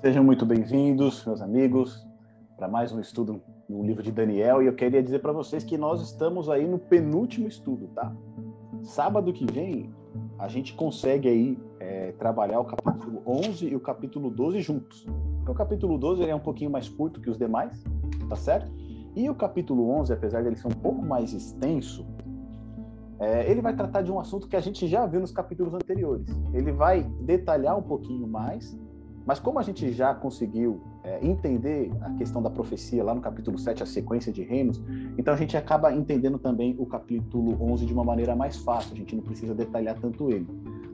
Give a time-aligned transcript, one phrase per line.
[0.00, 2.08] Sejam muito bem-vindos, meus amigos,
[2.56, 4.62] para mais um estudo no livro de Daniel.
[4.62, 8.10] E eu queria dizer para vocês que nós estamos aí no penúltimo estudo, tá?
[8.82, 9.92] Sábado que vem,
[10.38, 15.06] a gente consegue aí é, trabalhar o capítulo 11 e o capítulo 12 juntos.
[15.42, 17.84] Então, o capítulo 12 é um pouquinho mais curto que os demais,
[18.26, 18.72] tá certo?
[19.14, 22.06] E o capítulo 11, apesar dele ser um pouco mais extenso,
[23.18, 26.26] é, ele vai tratar de um assunto que a gente já viu nos capítulos anteriores.
[26.54, 28.74] Ele vai detalhar um pouquinho mais
[29.26, 33.58] mas como a gente já conseguiu é, entender a questão da profecia lá no capítulo
[33.58, 34.82] 7, a sequência de reinos,
[35.18, 38.96] então a gente acaba entendendo também o capítulo 11 de uma maneira mais fácil, a
[38.96, 40.46] gente não precisa detalhar tanto ele.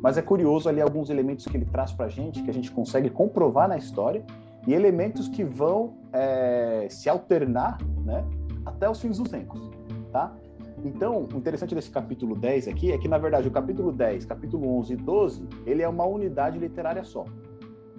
[0.03, 2.71] Mas é curioso ali alguns elementos que ele traz para a gente, que a gente
[2.71, 4.25] consegue comprovar na história,
[4.67, 8.25] e elementos que vão é, se alternar né,
[8.65, 9.61] até os fins dos tempos.
[10.13, 10.35] Tá?
[10.85, 14.77] Então, o interessante desse capítulo 10 aqui é que, na verdade, o capítulo 10, capítulo
[14.79, 17.25] 11 e 12, ele é uma unidade literária só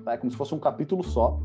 [0.07, 0.13] tá?
[0.13, 1.37] É como se fosse um capítulo só,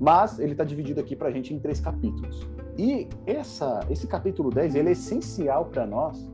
[0.00, 2.46] mas ele está dividido aqui para a gente em três capítulos.
[2.76, 6.28] E essa, esse capítulo 10 ele é essencial para nós,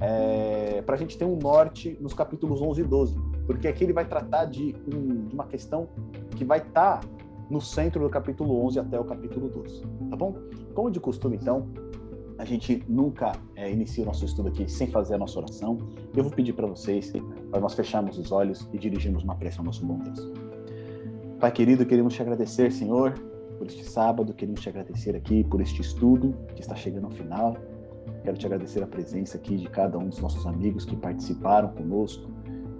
[0.00, 3.92] é, para a gente ter um norte nos capítulos 11 e 12, porque aqui ele
[3.92, 5.88] vai tratar de, um, de uma questão
[6.36, 7.08] que vai estar tá
[7.50, 10.36] no centro do capítulo 11 até o capítulo 12, tá bom?
[10.74, 11.68] Como de costume, então,
[12.38, 15.78] a gente nunca é, inicia o nosso estudo aqui sem fazer a nossa oração.
[16.16, 17.12] Eu vou pedir para vocês,
[17.50, 20.51] para nós fecharmos os olhos e dirigirmos uma prece ao nosso bom Deus.
[21.42, 23.14] Pai querido, queremos te agradecer, Senhor,
[23.58, 27.56] por este sábado, queremos te agradecer aqui por este estudo que está chegando ao final.
[28.22, 32.30] Quero te agradecer a presença aqui de cada um dos nossos amigos que participaram conosco,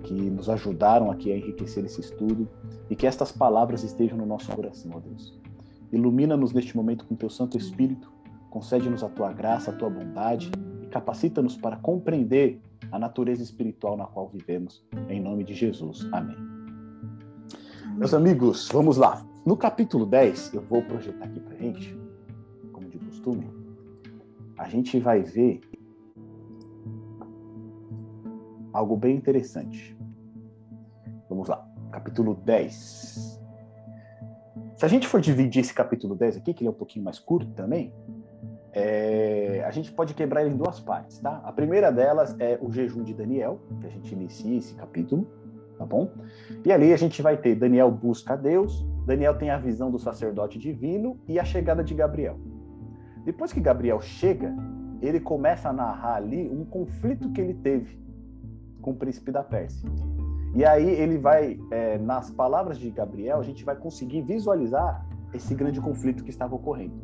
[0.05, 2.49] que nos ajudaram aqui a enriquecer esse estudo
[2.89, 5.37] e que estas palavras estejam no nosso coração, ó Deus.
[5.91, 8.13] Ilumina-nos neste momento com teu Santo Espírito,
[8.49, 14.05] concede-nos a tua graça, a tua bondade e capacita-nos para compreender a natureza espiritual na
[14.05, 14.87] qual vivemos.
[15.09, 16.09] Em nome de Jesus.
[16.13, 16.52] Amém.
[17.97, 19.25] Meus amigos, vamos lá.
[19.45, 21.99] No capítulo 10, eu vou projetar aqui pra gente,
[22.73, 23.47] como de costume,
[24.57, 25.61] a gente vai ver
[28.73, 29.97] algo bem interessante.
[31.29, 33.41] Vamos lá, capítulo 10.
[34.77, 37.19] Se a gente for dividir esse capítulo 10 aqui, que ele é um pouquinho mais
[37.19, 37.93] curto também,
[38.73, 41.43] é, a gente pode quebrar ele em duas partes, tá?
[41.45, 45.42] A primeira delas é o jejum de Daniel, que a gente inicia esse capítulo
[45.83, 46.13] tá bom?
[46.65, 49.99] E ali a gente vai ter Daniel busca a Deus, Daniel tem a visão do
[49.99, 52.39] sacerdote divino e a chegada de Gabriel.
[53.25, 54.55] Depois que Gabriel chega,
[55.01, 58.01] ele começa a narrar ali um conflito que ele teve
[58.81, 59.89] com o príncipe da Pérsia.
[60.55, 65.05] E aí ele vai, é, nas palavras de Gabriel, a gente vai conseguir visualizar
[65.35, 66.95] esse grande conflito que estava ocorrendo.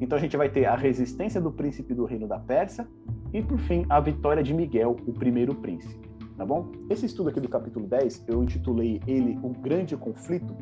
[0.00, 2.86] Então a gente vai ter a resistência do príncipe do reino da Pérsia
[3.32, 6.70] e, por fim, a vitória de Miguel, o primeiro príncipe tá bom?
[6.90, 10.54] Esse estudo aqui do capítulo 10, eu intitulei ele O Grande Conflito,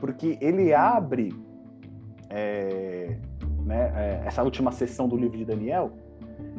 [0.00, 1.34] porque ele abre
[2.28, 3.16] é,
[3.64, 5.92] né, é, essa última sessão do livro de Daniel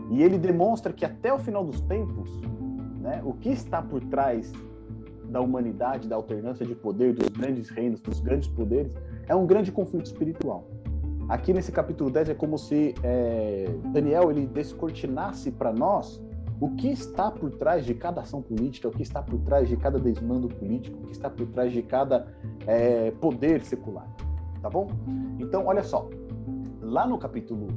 [0.10, 2.30] e ele demonstra que até o final dos tempos,
[3.02, 4.52] né, o que está por trás
[5.30, 8.96] da humanidade, da alternância de poder, dos grandes reinos, dos grandes poderes,
[9.28, 10.68] é um grande conflito espiritual.
[11.28, 16.24] Aqui nesse capítulo 10 é como se é, Daniel ele descortinasse para nós
[16.60, 19.76] o que está por trás de cada ação política, o que está por trás de
[19.76, 22.28] cada desmando político, o que está por trás de cada
[22.66, 24.08] é, poder secular.
[24.62, 24.88] Tá bom?
[25.40, 26.10] Então, olha só.
[26.82, 27.68] Lá no capítulo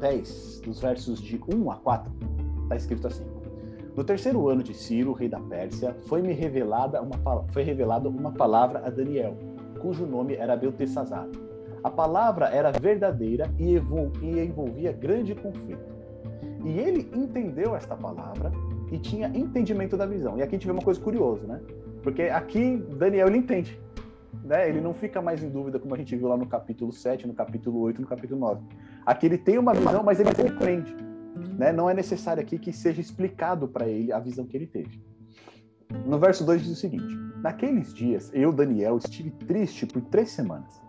[0.00, 2.12] 10, dos versos de 1 a 4,
[2.64, 3.24] está escrito assim:
[3.94, 8.82] No terceiro ano de Ciro, rei da Pérsia, foi-me revelada uma, foi revelada uma palavra
[8.84, 9.36] a Daniel,
[9.80, 11.28] cujo nome era Beltesazar.
[11.84, 15.95] A palavra era verdadeira e envolvia grande conflito
[16.64, 18.52] e ele entendeu esta palavra
[18.90, 20.38] e tinha entendimento da visão.
[20.38, 21.60] E aqui a gente vê uma coisa curiosa, né?
[22.02, 23.78] Porque aqui Daniel ele entende.
[24.44, 24.68] Né?
[24.68, 27.34] Ele não fica mais em dúvida, como a gente viu lá no capítulo 7, no
[27.34, 28.62] capítulo 8, no capítulo 9.
[29.04, 30.94] Aqui ele tem uma visão, mas ele compreende.
[31.58, 31.72] Né?
[31.72, 35.02] Não é necessário aqui que seja explicado para ele a visão que ele teve.
[36.04, 40.80] No verso 2 diz o seguinte: Naqueles dias, eu, Daniel, estive triste por três semanas.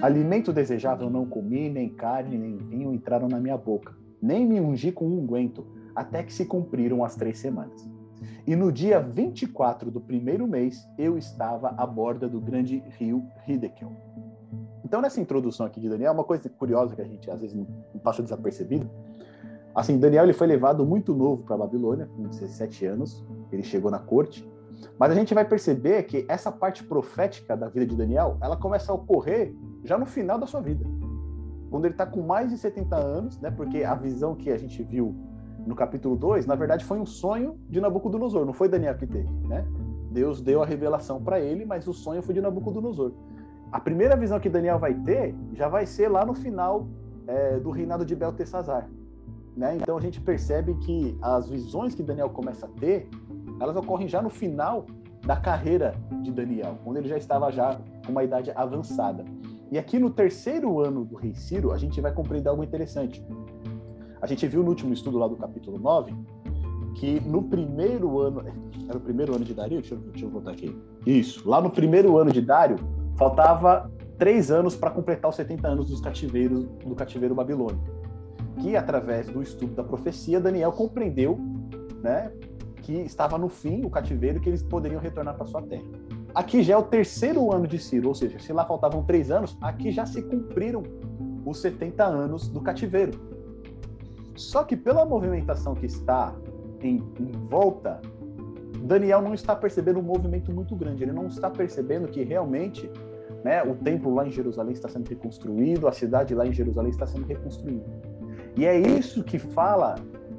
[0.00, 4.90] Alimento desejável não comi, nem carne, nem vinho entraram na minha boca nem me ungi
[4.90, 7.86] com unguento, até que se cumpriram as três semanas.
[8.46, 13.92] E no dia 24 do primeiro mês, eu estava à borda do grande rio Hidekel.
[14.82, 17.56] Então, nessa introdução aqui de Daniel, uma coisa curiosa que a gente às vezes
[18.02, 18.88] passa desapercebido.
[19.74, 23.22] Assim, Daniel ele foi levado muito novo para a Babilônia, com 17 anos,
[23.52, 24.48] ele chegou na corte.
[24.98, 28.90] Mas a gente vai perceber que essa parte profética da vida de Daniel, ela começa
[28.90, 29.54] a ocorrer
[29.84, 30.84] já no final da sua vida
[31.74, 33.50] quando ele está com mais de 70 anos, né?
[33.50, 35.12] Porque a visão que a gente viu
[35.66, 39.28] no capítulo 2, na verdade, foi um sonho de Nabucodonosor, não foi Daniel que teve,
[39.48, 39.66] né?
[40.12, 43.10] Deus deu a revelação para ele, mas o sonho foi de Nabucodonosor.
[43.72, 46.86] A primeira visão que Daniel vai ter já vai ser lá no final
[47.26, 48.88] é, do reinado de Beltesazar.
[49.56, 49.74] Né?
[49.74, 53.08] Então a gente percebe que as visões que Daniel começa a ter,
[53.60, 54.86] elas ocorrem já no final
[55.26, 59.24] da carreira de Daniel, quando ele já estava já com uma idade avançada.
[59.70, 63.24] E aqui no terceiro ano do rei Ciro, a gente vai compreender algo interessante.
[64.20, 66.14] A gente viu no último estudo lá do capítulo 9
[66.94, 68.42] que no primeiro ano.
[68.88, 69.80] Era o primeiro ano de Dario?
[69.80, 70.76] Deixa eu, deixa eu voltar aqui.
[71.04, 71.48] Isso.
[71.48, 72.76] Lá no primeiro ano de Dário,
[73.16, 77.84] faltava três anos para completar os 70 anos dos cativeiros, do cativeiro babilônico.
[78.60, 81.38] Que, através do estudo da profecia, Daniel compreendeu
[82.02, 82.30] né,
[82.82, 85.84] que estava no fim o cativeiro que eles poderiam retornar para sua terra.
[86.34, 89.56] Aqui já é o terceiro ano de Ciro, ou seja, se lá faltavam três anos,
[89.60, 90.82] aqui já se cumpriram
[91.46, 93.12] os 70 anos do cativeiro.
[94.34, 96.34] Só que pela movimentação que está
[96.80, 98.00] em, em volta,
[98.82, 101.04] Daniel não está percebendo um movimento muito grande.
[101.04, 102.90] Ele não está percebendo que realmente
[103.44, 107.06] né, o templo lá em Jerusalém está sendo reconstruído, a cidade lá em Jerusalém está
[107.06, 107.84] sendo reconstruída.
[108.56, 109.94] E é isso que fala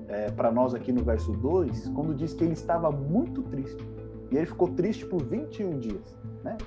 [0.07, 3.94] é, para nós aqui no verso 2, quando diz que ele estava muito triste.
[4.35, 6.19] E ele ficou triste por 21 dias.
[6.43, 6.57] Né?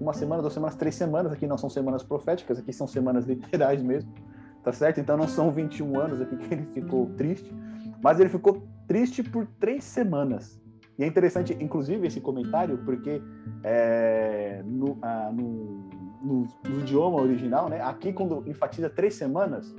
[0.00, 1.32] Uma semana, duas semanas, três semanas.
[1.32, 4.14] Aqui não são semanas proféticas, aqui são semanas literais mesmo.
[4.62, 5.00] Tá certo?
[5.00, 7.52] Então não são 21 anos aqui que ele ficou triste.
[8.00, 10.60] Mas ele ficou triste por três semanas.
[10.96, 13.20] E é interessante, inclusive, esse comentário, porque
[13.64, 15.88] é, no, ah, no,
[16.22, 19.74] no, no, idioma original, né, aqui quando enfatiza três semanas,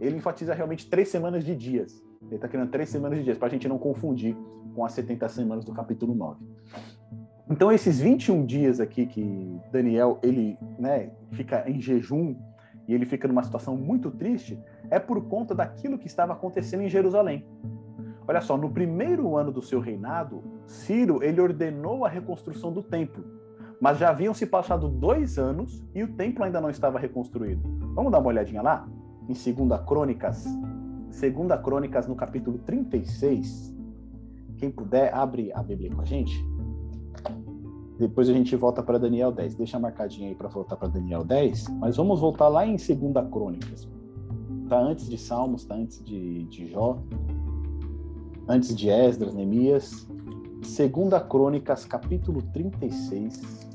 [0.00, 2.02] ele enfatiza realmente três semanas de dias.
[2.26, 4.36] Ele está querendo três semanas de dias, para a gente não confundir
[4.74, 6.44] com as 70 semanas do capítulo 9.
[7.48, 12.36] Então, esses 21 dias aqui que Daniel ele, né, fica em jejum
[12.86, 14.58] e ele fica numa situação muito triste,
[14.90, 17.44] é por conta daquilo que estava acontecendo em Jerusalém.
[18.28, 23.24] Olha só, no primeiro ano do seu reinado, Ciro ele ordenou a reconstrução do templo,
[23.80, 27.62] mas já haviam se passado dois anos e o templo ainda não estava reconstruído.
[27.94, 28.86] Vamos dar uma olhadinha lá?
[29.28, 30.46] Em 2 Crônicas,
[31.10, 33.74] 2 Crônicas no capítulo 36.
[34.56, 36.44] Quem puder, abre a Bíblia com a gente.
[37.98, 39.54] Depois a gente volta para Daniel 10.
[39.56, 41.68] Deixa marcadinho aí para voltar para Daniel 10.
[41.80, 42.88] Mas vamos voltar lá em 2
[43.30, 43.88] Crônicas.
[44.68, 46.98] Tá antes de Salmos, tá antes de, de Jó
[48.50, 50.08] antes de Esdras, Neemias,
[50.62, 53.68] Segunda Crônicas, capítulo 36,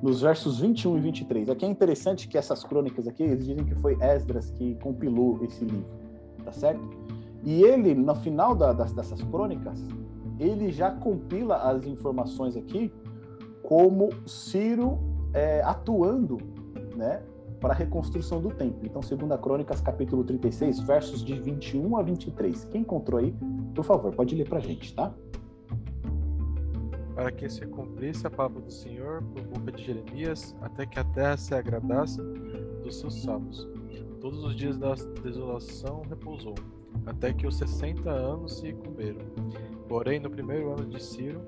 [0.00, 1.50] nos versos 21 e 23.
[1.50, 5.64] Aqui é interessante que essas crônicas aqui, eles dizem que foi Esdras que compilou esse
[5.64, 5.84] livro,
[6.44, 6.88] tá certo?
[7.42, 9.78] E ele, no final da, das, dessas crônicas,
[10.38, 12.92] ele já compila as informações aqui
[13.62, 14.98] como Ciro
[15.32, 16.38] é, atuando,
[16.96, 17.22] né,
[17.60, 18.80] para a reconstrução do templo.
[18.82, 22.66] Então, segunda Crônicas, capítulo 36, versos de 21 a 23.
[22.66, 23.34] Quem encontrou aí,
[23.74, 25.12] por favor, pode ler para a gente, tá?
[27.14, 31.04] Para que se cumprisse a palavra do Senhor por boca de Jeremias, até que a
[31.04, 32.20] terra se agradasse
[32.82, 33.66] dos seus salmos.
[34.24, 36.54] Todos os dias da desolação repousou,
[37.04, 39.20] até que os sessenta anos se cumpriram.
[39.86, 41.42] Porém, no primeiro ano de Ciro,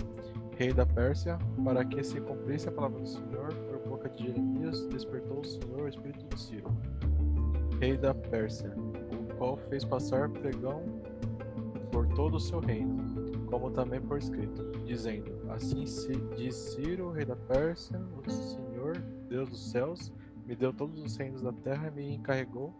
[0.59, 3.49] rei da Pérsia, para que se cumprisse a palavra do Senhor
[3.89, 6.69] boca de Jeremias, despertou o Senhor o espírito de Ciro,
[7.81, 8.71] rei da Pérsia,
[9.11, 10.83] o qual fez passar pregão
[11.91, 12.95] por todo o seu reino,
[13.47, 15.85] como também por escrito, dizendo: Assim
[16.37, 18.99] diz Ciro, rei da Pérsia, o Senhor,
[19.31, 20.13] Deus dos céus,
[20.47, 22.73] me deu todos os reinos da terra e me encarregou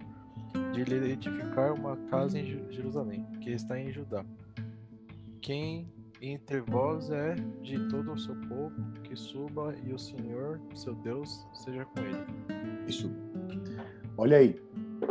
[0.73, 4.25] de lhe edificar uma casa em Jerusalém, que está em Judá.
[5.41, 5.89] Quem
[6.21, 11.47] entre vós é de todo o seu povo que suba e o Senhor, seu Deus,
[11.53, 12.25] seja com ele.
[12.87, 13.11] Isso.
[14.17, 14.61] Olha aí.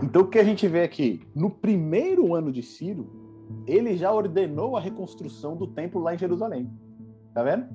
[0.01, 1.21] Então o que a gente vê aqui?
[1.35, 3.07] No primeiro ano de Ciro,
[3.67, 6.69] ele já ordenou a reconstrução do templo lá em Jerusalém.
[7.33, 7.67] Tá vendo?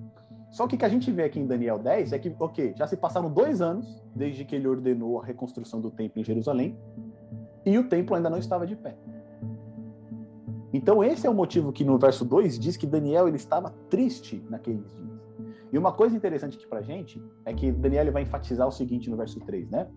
[0.51, 2.87] Só que o que a gente vê aqui em Daniel 10 é que, ok, já
[2.87, 6.77] se passaram dois anos desde que ele ordenou a reconstrução do templo em Jerusalém
[7.65, 8.97] e o templo ainda não estava de pé.
[10.73, 14.45] Então esse é o motivo que no verso 2 diz que Daniel ele estava triste
[14.49, 15.21] naqueles dias.
[15.73, 19.17] E uma coisa interessante aqui pra gente é que Daniel vai enfatizar o seguinte no
[19.17, 19.89] verso 3, né?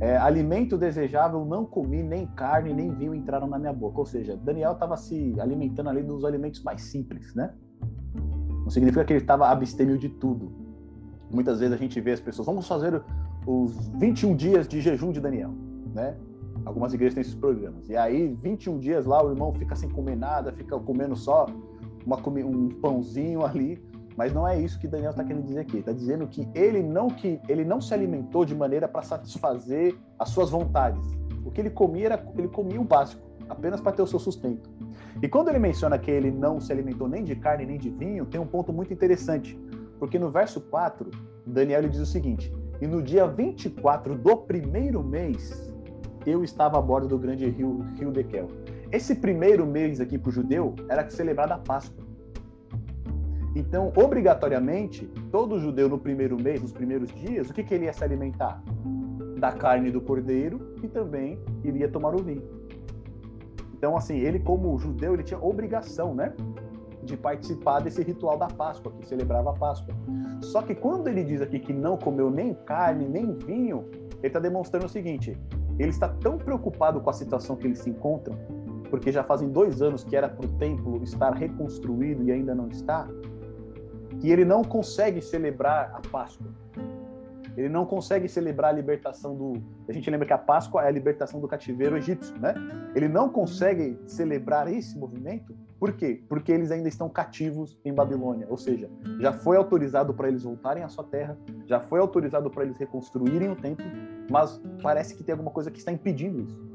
[0.00, 4.00] É, alimento desejável não comi, nem carne, nem vinho entraram na minha boca.
[4.00, 7.54] Ou seja, Daniel estava se alimentando ali dos alimentos mais simples, né?
[8.72, 10.50] Significa que ele estava abstêmio de tudo.
[11.30, 13.02] Muitas vezes a gente vê as pessoas, vamos fazer
[13.46, 15.50] os 21 dias de jejum de Daniel,
[15.94, 16.16] né?
[16.64, 17.86] Algumas igrejas têm esses programas.
[17.90, 21.46] E aí, 21 dias lá, o irmão fica sem comer nada, fica comendo só
[22.06, 23.78] uma, um pãozinho ali.
[24.16, 25.78] Mas não é isso que Daniel está querendo dizer aqui.
[25.78, 30.30] Está dizendo que ele não que ele não se alimentou de maneira para satisfazer as
[30.30, 31.04] suas vontades.
[31.44, 34.68] O que ele comia era ele comia o básico, apenas para ter o seu sustento.
[35.22, 38.26] E quando ele menciona que ele não se alimentou nem de carne nem de vinho,
[38.26, 39.58] tem um ponto muito interessante,
[39.98, 41.10] porque no verso 4,
[41.46, 45.72] Daniel diz o seguinte: E no dia 24 do primeiro mês,
[46.26, 48.48] eu estava a bordo do grande rio, rio Dekel.
[48.90, 52.04] Esse primeiro mês aqui para o judeu era celebrada a Páscoa.
[53.54, 57.92] Então, obrigatoriamente, todo judeu no primeiro mês, nos primeiros dias, o que, que ele ia
[57.92, 58.62] se alimentar?
[59.38, 62.42] Da carne do cordeiro e também iria tomar o vinho.
[63.82, 66.32] Então, assim, ele como judeu, ele tinha obrigação, né?
[67.02, 69.92] De participar desse ritual da Páscoa, que celebrava a Páscoa.
[70.40, 74.38] Só que quando ele diz aqui que não comeu nem carne, nem vinho, ele está
[74.38, 75.36] demonstrando o seguinte:
[75.80, 78.38] ele está tão preocupado com a situação que eles se encontram,
[78.88, 82.68] porque já fazem dois anos que era para o templo estar reconstruído e ainda não
[82.68, 83.08] está,
[84.20, 86.46] que ele não consegue celebrar a Páscoa.
[87.56, 89.62] Ele não consegue celebrar a libertação do.
[89.88, 92.54] A gente lembra que a Páscoa é a libertação do cativeiro egípcio, né?
[92.94, 95.54] Ele não consegue celebrar esse movimento.
[95.78, 96.22] Por quê?
[96.28, 98.46] Porque eles ainda estão cativos em Babilônia.
[98.48, 102.64] Ou seja, já foi autorizado para eles voltarem à sua terra, já foi autorizado para
[102.64, 103.84] eles reconstruírem o templo,
[104.30, 106.72] mas parece que tem alguma coisa que está impedindo isso.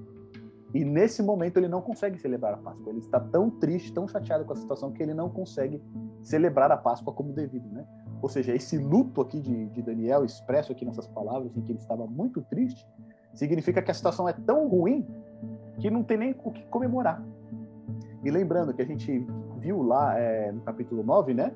[0.74, 2.90] E nesse momento ele não consegue celebrar a Páscoa.
[2.92, 5.82] Ele está tão triste, tão chateado com a situação que ele não consegue
[6.22, 7.86] celebrar a Páscoa como devido, né?
[8.22, 11.80] Ou seja, esse luto aqui de, de Daniel, expresso aqui nessas palavras, em que ele
[11.80, 12.88] estava muito triste,
[13.34, 15.06] significa que a situação é tão ruim
[15.80, 17.24] que não tem nem o que comemorar.
[18.24, 19.26] E lembrando que a gente
[19.60, 21.54] viu lá é, no capítulo 9, né?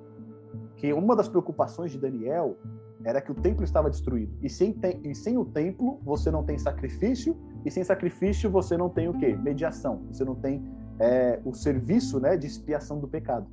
[0.78, 2.56] Que uma das preocupações de Daniel
[3.04, 4.34] era que o templo estava destruído.
[4.42, 8.90] E sem, e sem o templo, você não tem sacrifício, e sem sacrifício, você não
[8.90, 9.36] tem o quê?
[9.36, 10.02] Mediação.
[10.12, 10.64] Você não tem
[11.00, 13.48] é, o serviço né, de expiação do pecado.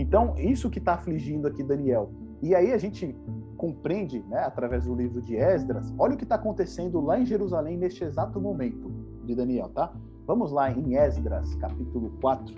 [0.00, 2.10] Então, isso que está afligindo aqui Daniel.
[2.40, 3.14] E aí a gente
[3.58, 7.76] compreende, né, através do livro de Esdras, olha o que está acontecendo lá em Jerusalém
[7.76, 8.90] neste exato momento
[9.26, 9.92] de Daniel, tá?
[10.26, 12.54] Vamos lá em Esdras, capítulo 4.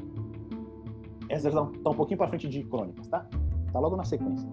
[1.29, 3.27] Esdras está um pouquinho para frente de Crônicas, tá?
[3.67, 4.49] Está logo na sequência.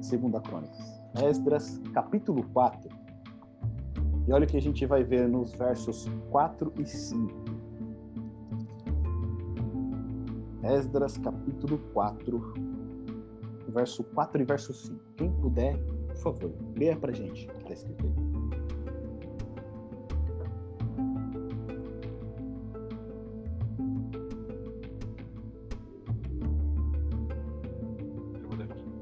[0.00, 1.02] Segunda Crônicas.
[1.24, 2.88] Esdras, capítulo 4.
[4.28, 7.53] E olha o que a gente vai ver nos versos 4 e 5.
[10.64, 12.54] Esdras capítulo 4,
[13.68, 14.98] verso 4 e verso 5.
[15.16, 18.14] Quem puder, por favor, leia pra gente o que está escrito aí.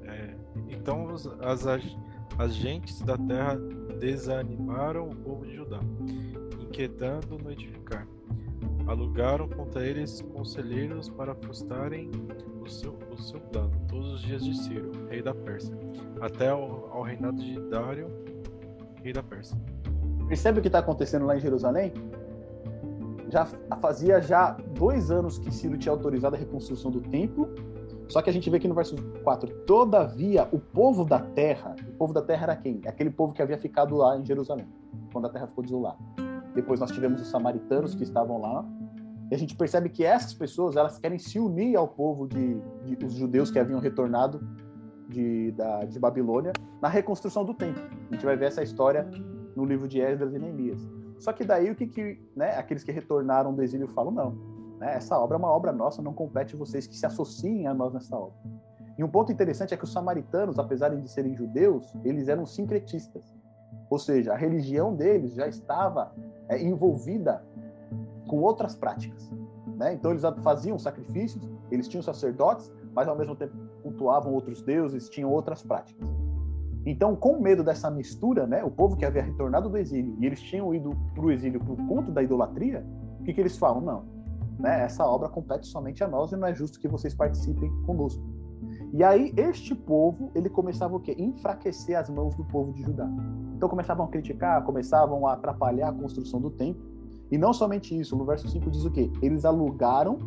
[0.08, 0.36] É,
[0.68, 1.08] então
[1.40, 1.64] as,
[2.38, 3.56] as gentes da terra
[4.00, 5.78] desanimaram o povo de Judá,
[6.60, 8.04] inquietando no edificar
[8.86, 12.10] alugaram contra eles conselheiros para frustrarem
[12.60, 15.76] o seu, o seu plano todos os dias de Ciro, rei da Pérsia,
[16.20, 18.08] até ao, ao reinado de Dário,
[19.02, 19.56] rei da Pérsia.
[20.28, 21.92] Percebe o que está acontecendo lá em Jerusalém?
[23.28, 23.46] Já
[23.80, 27.48] fazia já dois anos que Ciro tinha autorizado a reconstrução do templo,
[28.08, 31.92] só que a gente vê aqui no verso 4, todavia o povo da terra, o
[31.92, 32.80] povo da terra era quem?
[32.86, 34.66] Aquele povo que havia ficado lá em Jerusalém,
[35.12, 35.96] quando a terra ficou desolada.
[36.54, 38.64] Depois nós tivemos os samaritanos que estavam lá.
[39.30, 43.04] E a gente percebe que essas pessoas elas querem se unir ao povo de, de
[43.04, 44.40] os judeus que haviam retornado
[45.08, 47.82] de, da, de Babilônia na reconstrução do templo.
[48.10, 49.08] A gente vai ver essa história
[49.56, 50.80] no livro de Esdras e Neemias.
[51.18, 54.32] Só que daí o que, que né, aqueles que retornaram do exílio falam não,
[54.78, 57.92] né, essa obra é uma obra nossa, não compete vocês que se associem a nós
[57.92, 58.34] nessa obra.
[58.98, 63.34] E um ponto interessante é que os samaritanos, apesar de serem judeus, eles eram sincretistas.
[63.88, 66.12] Ou seja, a religião deles já estava
[66.48, 67.44] é, envolvida
[68.26, 69.30] com outras práticas.
[69.76, 69.94] Né?
[69.94, 75.30] Então eles faziam sacrifícios, eles tinham sacerdotes, mas ao mesmo tempo cultuavam outros deuses, tinham
[75.30, 76.06] outras práticas.
[76.84, 80.40] Então, com medo dessa mistura, né, o povo que havia retornado do exílio e eles
[80.40, 82.84] tinham ido para o exílio por conta da idolatria,
[83.20, 83.80] o que, que eles falam?
[83.80, 84.04] Não,
[84.58, 88.22] né, essa obra compete somente a nós e não é justo que vocês participem conosco.
[88.92, 91.14] E aí este povo, ele começava o quê?
[91.18, 93.08] Enfraquecer as mãos do povo de Judá.
[93.62, 96.84] Então começavam a criticar, começavam a atrapalhar a construção do templo.
[97.30, 99.08] E não somente isso, no verso 5 diz o quê?
[99.22, 100.18] Eles alugaram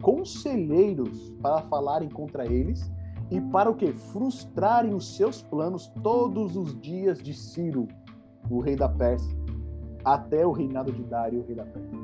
[0.00, 2.90] conselheiros para falarem contra eles
[3.30, 3.92] e para o quê?
[3.92, 7.88] Frustrarem os seus planos todos os dias de Ciro,
[8.48, 9.36] o rei da Pérsia,
[10.02, 11.98] até o reinado de Dário, o rei da Pérsia.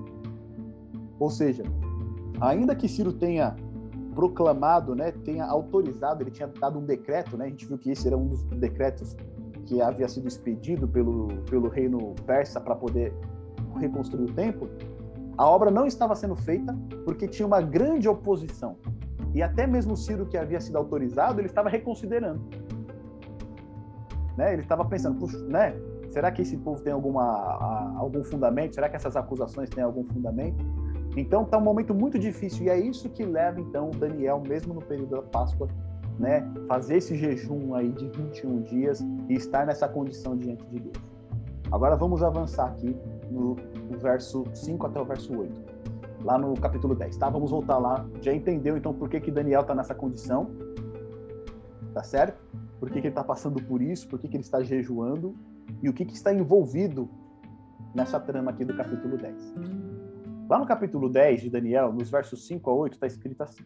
[1.19, 1.63] Ou seja,
[2.43, 3.57] ainda que Ciro tenha
[4.15, 8.07] proclamado, né, tenha autorizado, ele tinha dado um decreto, né, a gente viu que esse
[8.07, 9.17] era um dos decretos
[9.69, 13.13] que havia sido expedido pelo, pelo reino persa para poder
[13.79, 14.69] reconstruir o templo,
[15.37, 18.77] a obra não estava sendo feita porque tinha uma grande oposição.
[19.35, 22.41] E até mesmo Ciro, que havia sido autorizado, ele estava reconsiderando.
[24.39, 24.55] Né?
[24.55, 25.75] Ele estava pensando, né?
[26.11, 28.75] será que esse povo tem alguma, algum fundamento?
[28.75, 30.65] Será que essas acusações têm algum fundamento?
[31.15, 34.81] Então está um momento muito difícil e é isso que leva então Daniel, mesmo no
[34.81, 35.69] período da Páscoa,
[36.19, 40.97] né, fazer esse jejum aí de 21 dias e estar nessa condição diante de Deus.
[41.71, 42.97] Agora vamos avançar aqui
[43.31, 43.55] no,
[43.91, 45.79] no verso 5 até o verso 8.
[46.25, 47.29] Lá no capítulo 10, tá?
[47.29, 48.05] Vamos voltar lá.
[48.21, 50.51] Já entendeu então por que, que Daniel está nessa condição?
[51.95, 52.43] Tá certo?
[52.81, 54.09] Por que, que ele está passando por isso?
[54.09, 55.35] Por que, que ele está jejuando?
[55.83, 57.09] E o que, que está envolvido
[57.95, 59.55] nessa trama aqui do capítulo 10.
[60.49, 63.65] Lá no capítulo 10 de Daniel, nos versos 5 a 8, está escrito assim: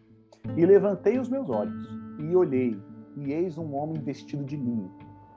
[0.56, 1.88] E levantei os meus olhos,
[2.30, 2.80] e olhei,
[3.16, 4.90] e eis um homem vestido de linho,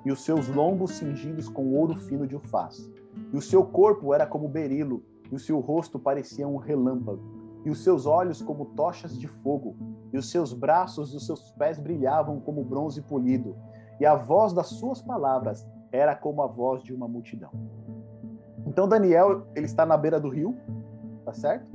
[0.05, 2.89] e os seus lombos cingidos com ouro fino de ufaz.
[3.33, 7.21] E o seu corpo era como berilo, e o seu rosto parecia um relâmpago,
[7.65, 9.75] e os seus olhos como tochas de fogo,
[10.13, 13.55] e os seus braços e os seus pés brilhavam como bronze polido,
[13.99, 17.51] e a voz das suas palavras era como a voz de uma multidão.
[18.67, 20.55] Então Daniel, ele está na beira do rio,
[21.23, 21.65] tá certo?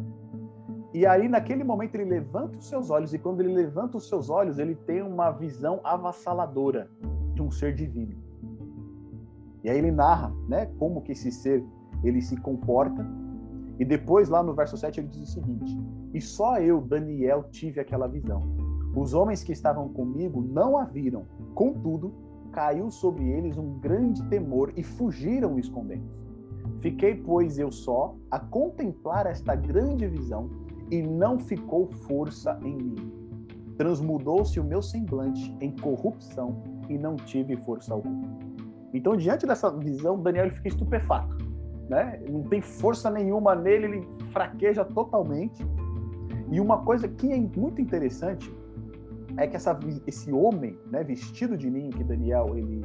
[0.93, 4.29] E aí, naquele momento, ele levanta os seus olhos, e quando ele levanta os seus
[4.29, 6.91] olhos, ele tem uma visão avassaladora
[7.35, 8.17] de um ser divino.
[9.63, 11.65] E aí ele narra, né, como que esse ser
[12.03, 13.07] ele se comporta.
[13.79, 15.79] E depois, lá no verso 7, ele diz o seguinte:
[16.13, 18.43] E só eu, Daniel, tive aquela visão.
[18.95, 21.25] Os homens que estavam comigo não a viram.
[21.55, 22.13] Contudo,
[22.53, 26.03] caiu sobre eles um grande temor e fugiram escondendo.
[26.81, 30.51] Fiquei, pois, eu só a contemplar esta grande visão
[30.91, 33.13] e não ficou força em mim.
[33.77, 38.29] Transmudou-se o meu semblante em corrupção e não tive força alguma.
[38.93, 41.39] Então, diante dessa visão, Daniel fica estupefato.
[41.89, 42.21] Né?
[42.29, 45.65] Não tem força nenhuma nele, ele fraqueja totalmente.
[46.51, 48.53] E uma coisa que é muito interessante
[49.37, 52.85] é que essa, esse homem, né, vestido de linho, que Daniel ele,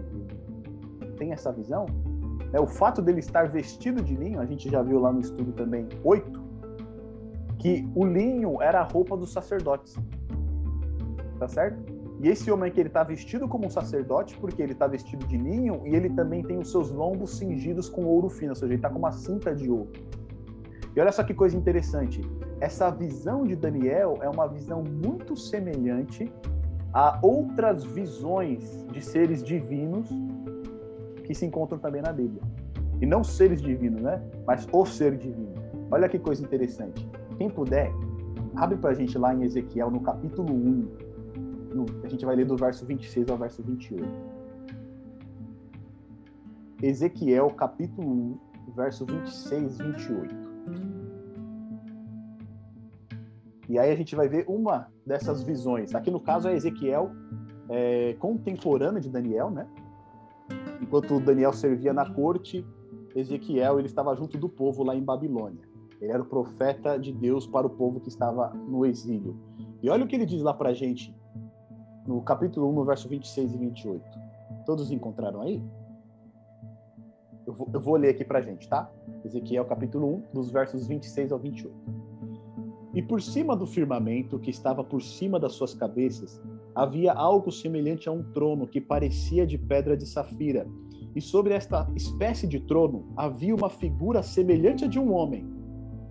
[1.01, 1.87] ele tem essa visão,
[2.53, 5.51] é o fato dele estar vestido de linho, a gente já viu lá no estudo
[5.53, 6.44] também 8,
[7.59, 9.95] que o linho era a roupa dos sacerdotes.
[11.39, 11.95] Tá certo?
[12.21, 15.37] E esse homem aqui, ele está vestido como um sacerdote, porque ele está vestido de
[15.37, 18.75] linho e ele também tem os seus lombos cingidos com ouro fino, ou seja, ele
[18.75, 19.91] está com uma cinta de ouro.
[20.95, 22.21] E olha só que coisa interessante.
[22.61, 26.31] Essa visão de Daniel é uma visão muito semelhante
[26.93, 30.09] a outras visões de seres divinos
[31.25, 32.41] que se encontram também na Bíblia.
[33.01, 34.21] E não seres divinos, né?
[34.47, 35.53] Mas o ser divino.
[35.91, 37.05] Olha que coisa interessante.
[37.37, 37.91] Quem puder,
[38.55, 40.87] abre para a gente lá em Ezequiel, no capítulo 1.
[41.73, 44.07] No, a gente vai ler do verso 26 ao verso 28.
[46.81, 48.39] Ezequiel, capítulo 1,
[48.75, 50.35] verso 26 e 28.
[53.67, 55.93] E aí a gente vai ver uma dessas visões.
[55.95, 57.11] Aqui no caso é Ezequiel,
[57.69, 59.67] é, contemporâneo de Daniel, né?
[60.81, 62.65] Enquanto Daniel servia na corte,
[63.15, 65.74] Ezequiel ele estava junto do povo lá em Babilônia.
[66.01, 69.37] Ele era o profeta de Deus para o povo que estava no exílio.
[69.81, 71.15] E olha o que ele diz lá para a gente,
[72.05, 74.03] no capítulo 1, no verso 26 e 28.
[74.65, 75.63] Todos encontraram aí?
[77.45, 78.91] Eu vou, eu vou ler aqui para a gente, tá?
[79.23, 81.73] Ezequiel capítulo 1, dos versos 26 ao 28.
[82.95, 86.41] E por cima do firmamento que estava por cima das suas cabeças,
[86.73, 90.65] havia algo semelhante a um trono que parecia de pedra de safira.
[91.13, 95.45] E sobre esta espécie de trono havia uma figura semelhante a de um homem,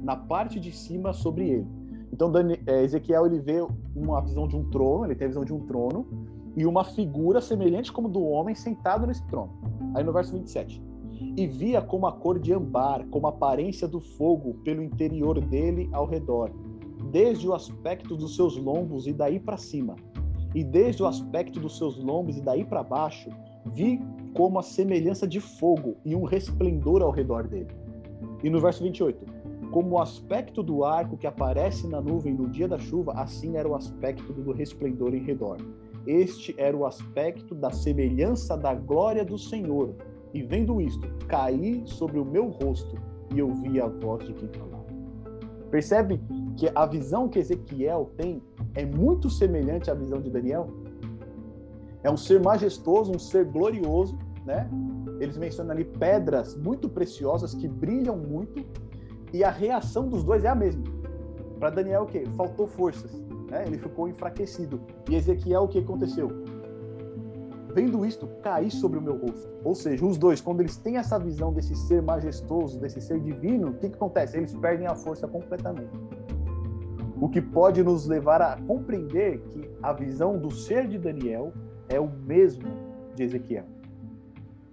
[0.04, 1.66] na parte de cima sobre ele.
[2.12, 2.30] Então
[2.66, 5.60] é, Ezequiel ele vê uma visão de um trono, ele tem a visão de um
[5.66, 6.06] trono
[6.56, 9.52] e uma figura semelhante como do homem sentado nesse trono.
[9.94, 10.80] Aí no verso 27.
[11.36, 15.88] E via como a cor de ambar, como a aparência do fogo pelo interior dele
[15.92, 16.52] ao redor
[17.10, 19.94] desde o aspecto dos seus lombos e daí para cima,
[20.54, 23.30] e desde o aspecto dos seus lombos e daí para baixo,
[23.66, 24.00] vi
[24.32, 27.68] como a semelhança de fogo e um resplendor ao redor dele.
[28.42, 29.24] E no verso 28,
[29.64, 33.68] como o aspecto do arco que aparece na nuvem no dia da chuva, assim era
[33.68, 35.58] o aspecto do resplendor em redor.
[36.06, 39.94] Este era o aspecto da semelhança da glória do Senhor.
[40.32, 42.96] E vendo isto, caí sobre o meu rosto
[43.34, 44.84] e ouvi a voz de quem falava.
[45.70, 46.20] Percebe
[46.56, 48.42] que a visão que Ezequiel tem
[48.74, 50.68] é muito semelhante à visão de Daniel.
[52.02, 54.68] É um ser majestoso, um ser glorioso, né?
[55.20, 58.64] Eles mencionam ali pedras muito preciosas que brilham muito
[59.34, 60.84] e a reação dos dois é a mesma.
[61.58, 62.24] Para Daniel o quê?
[62.36, 63.10] Faltou forças,
[63.50, 63.64] né?
[63.66, 64.80] Ele ficou enfraquecido.
[65.10, 66.28] E Ezequiel o que aconteceu?
[67.74, 69.48] Vendo isto, caí sobre o meu rosto.
[69.64, 73.70] Ou seja, os dois, quando eles têm essa visão desse ser majestoso, desse ser divino,
[73.70, 74.36] o que, que acontece?
[74.36, 75.90] Eles perdem a força completamente.
[77.20, 81.52] O que pode nos levar a compreender que a visão do ser de Daniel
[81.88, 82.68] é o mesmo
[83.16, 83.64] de Ezequiel.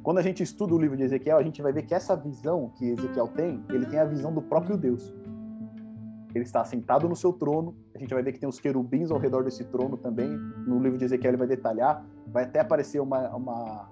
[0.04, 2.72] Quando a gente estuda o livro de Ezequiel, a gente vai ver que essa visão
[2.76, 5.14] que Ezequiel tem, ele tem a visão do próprio Deus.
[6.34, 7.76] Ele está sentado no seu trono.
[7.94, 10.30] A gente vai ver que tem os querubins ao redor desse trono também.
[10.66, 12.04] No livro de Ezequiel ele vai detalhar.
[12.28, 13.90] Vai até aparecer uma, uma,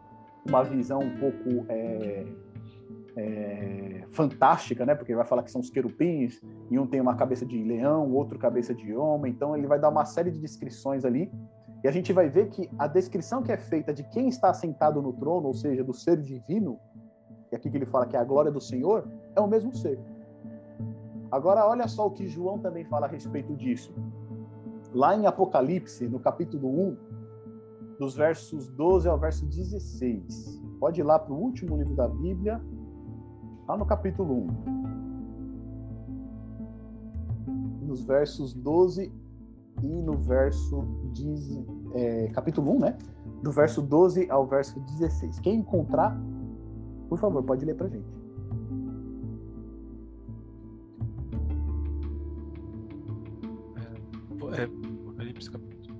[0.48, 2.26] uma visão um pouco é,
[3.16, 4.96] é, fantástica, né?
[4.96, 6.42] Porque ele vai falar que são os querubins,
[6.72, 9.32] e um tem uma cabeça de leão, outro cabeça de homem.
[9.32, 11.30] Então ele vai dar uma série de descrições ali
[11.84, 15.02] e a gente vai ver que a descrição que é feita de quem está sentado
[15.02, 16.80] no trono, ou seja, do ser divino,
[17.52, 20.00] e aqui que ele fala que é a glória do Senhor, é o mesmo ser.
[21.32, 23.94] Agora, olha só o que João também fala a respeito disso.
[24.94, 26.98] Lá em Apocalipse, no capítulo 1,
[28.00, 30.60] dos versos 12 ao verso 16.
[30.80, 32.62] Pode ir lá para o último livro da Bíblia,
[33.68, 34.48] lá no capítulo
[37.84, 37.86] 1.
[37.86, 39.14] Nos versos 12
[39.84, 40.84] e no verso
[41.94, 42.98] é, capítulo 1, né?
[43.44, 45.40] Do verso 12 ao verso 16.
[45.40, 46.20] Quem encontrar,
[47.08, 48.08] por favor, pode ler pra gente.
[54.54, 56.00] É, é, Apocalipse capítulo.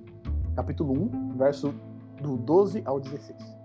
[0.54, 1.74] Capítulo 1, verso
[2.22, 3.60] do 12 ao 16.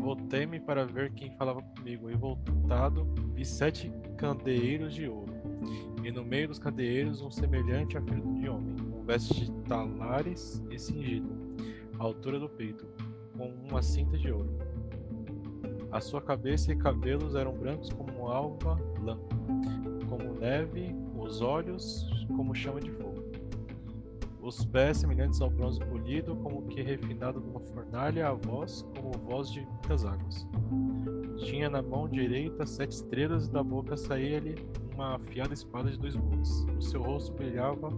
[0.00, 5.32] Voltei-me para ver quem falava comigo, e voltado vi sete candeeiros de ouro,
[6.02, 10.78] e no meio dos candeeiros um semelhante a filho de homem veste de talares e
[10.78, 11.28] cingido,
[11.98, 12.86] à altura do peito,
[13.36, 14.56] com uma cinta de ouro.
[15.90, 19.18] A sua cabeça e cabelos eram brancos como alva lã,
[20.08, 23.20] como neve, os olhos como chama de fogo.
[24.40, 29.50] Os pés semelhantes ao bronze polido, como que refinado numa fornalha, a voz como voz
[29.50, 30.46] de muitas águas.
[31.36, 34.54] Tinha na mão direita sete estrelas e da boca saía-lhe
[34.94, 36.64] uma afiada espada de dois gumes.
[36.78, 37.90] O seu rosto brilhava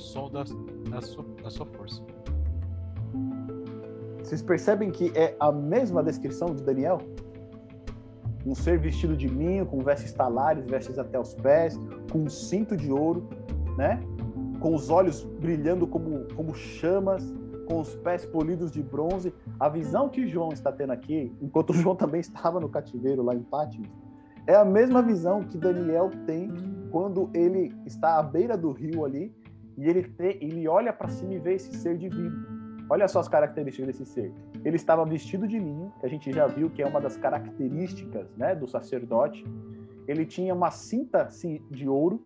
[0.00, 0.44] sol da,
[0.90, 2.02] da, sua, da sua força.
[4.22, 6.98] Vocês percebem que é a mesma descrição de Daniel?
[8.46, 11.78] Um ser vestido de linho, com vestes talares, vestes até os pés,
[12.10, 13.28] com um cinto de ouro,
[13.76, 14.02] né?
[14.60, 17.34] Com os olhos brilhando como, como chamas,
[17.66, 19.34] com os pés polidos de bronze.
[19.58, 23.42] A visão que João está tendo aqui, enquanto João também estava no cativeiro lá em
[23.42, 23.88] Pátimos,
[24.46, 26.52] é a mesma visão que Daniel tem
[26.90, 29.34] quando ele está à beira do rio ali
[29.76, 32.60] e ele, te, ele olha para cima e vê esse ser divino.
[32.88, 34.32] Olha só as características desse ser.
[34.64, 38.28] Ele estava vestido de linho, que a gente já viu que é uma das características
[38.36, 39.44] né, do sacerdote.
[40.08, 41.28] Ele tinha uma cinta
[41.70, 42.24] de ouro.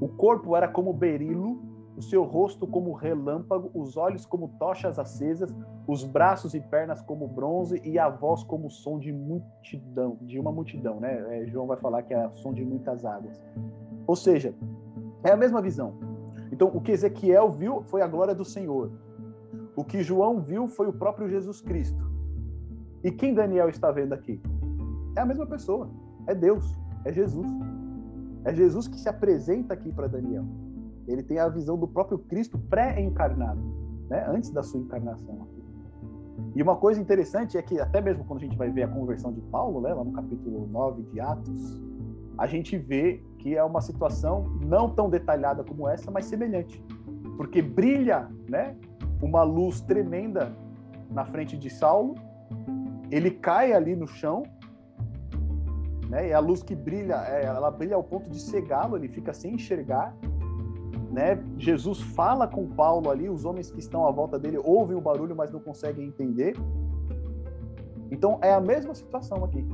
[0.00, 1.60] O corpo era como berilo,
[1.96, 5.54] o seu rosto como relâmpago, os olhos como tochas acesas,
[5.86, 10.52] os braços e pernas como bronze e a voz como som de multidão, de uma
[10.52, 11.42] multidão, né?
[11.42, 13.42] É, João vai falar que é som de muitas águas.
[14.06, 14.54] Ou seja,
[15.24, 16.11] é a mesma visão.
[16.52, 18.92] Então, o que Ezequiel viu foi a glória do Senhor.
[19.74, 22.04] O que João viu foi o próprio Jesus Cristo.
[23.02, 24.40] E quem Daniel está vendo aqui?
[25.16, 25.88] É a mesma pessoa.
[26.26, 26.78] É Deus.
[27.06, 27.50] É Jesus.
[28.44, 30.44] É Jesus que se apresenta aqui para Daniel.
[31.08, 33.60] Ele tem a visão do próprio Cristo pré-encarnado,
[34.08, 34.24] né?
[34.28, 35.48] antes da sua encarnação.
[36.54, 39.32] E uma coisa interessante é que, até mesmo quando a gente vai ver a conversão
[39.32, 41.80] de Paulo, né, lá no capítulo 9 de Atos,
[42.42, 46.84] a gente vê que é uma situação não tão detalhada como essa, mas semelhante.
[47.36, 48.76] Porque brilha né,
[49.22, 50.52] uma luz tremenda
[51.08, 52.16] na frente de Saulo,
[53.12, 54.42] ele cai ali no chão,
[56.08, 59.32] né, e a luz que brilha, é, ela brilha ao ponto de cegá-lo, ele fica
[59.32, 60.12] sem enxergar.
[61.12, 61.40] Né?
[61.56, 65.36] Jesus fala com Paulo ali, os homens que estão à volta dele ouvem o barulho,
[65.36, 66.56] mas não conseguem entender.
[68.10, 69.64] Então é a mesma situação aqui.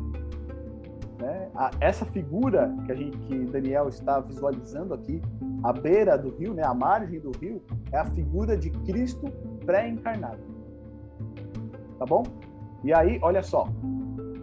[1.18, 1.50] Né?
[1.54, 5.20] A, essa figura que, a gente, que Daniel está visualizando aqui,
[5.62, 9.26] à beira do rio, né, à margem do rio, é a figura de Cristo
[9.66, 10.40] pré-encarnado.
[11.98, 12.22] Tá bom?
[12.84, 13.66] E aí, olha só,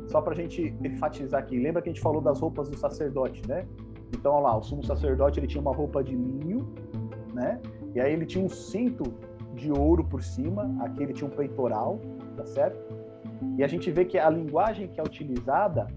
[0.08, 3.42] só para a gente enfatizar aqui, lembra que a gente falou das roupas do sacerdote,
[3.48, 3.66] né?
[4.14, 6.74] Então, olha lá, o sumo sacerdote ele tinha uma roupa de linho,
[7.34, 7.62] né?
[7.94, 9.04] E aí ele tinha um cinto
[9.54, 12.00] de ouro por cima, aqui ele tinha um peitoral,
[12.36, 12.78] tá certo?
[13.58, 15.88] E a gente vê que a linguagem que é utilizada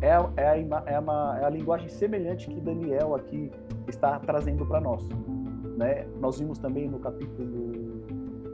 [0.00, 3.50] é, é, a, é, uma, é a linguagem semelhante que Daniel aqui
[3.88, 5.06] está trazendo para nós.
[5.76, 6.06] Né?
[6.20, 8.02] Nós vimos também no capítulo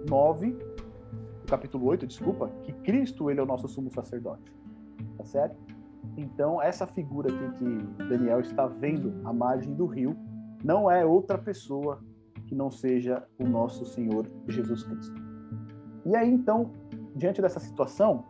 [0.08, 4.52] 9, no capítulo 8, desculpa, que Cristo ele é o nosso sumo sacerdote.
[5.18, 5.56] Tá certo?
[6.16, 10.16] Então, essa figura aqui que Daniel está vendo à margem do rio
[10.62, 12.00] não é outra pessoa
[12.46, 15.22] que não seja o nosso Senhor Jesus Cristo.
[16.06, 16.70] E aí, então,
[17.16, 18.24] diante dessa situação,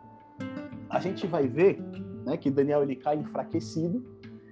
[0.88, 1.82] a gente vai ver
[2.24, 4.04] né, que Daniel ele cai enfraquecido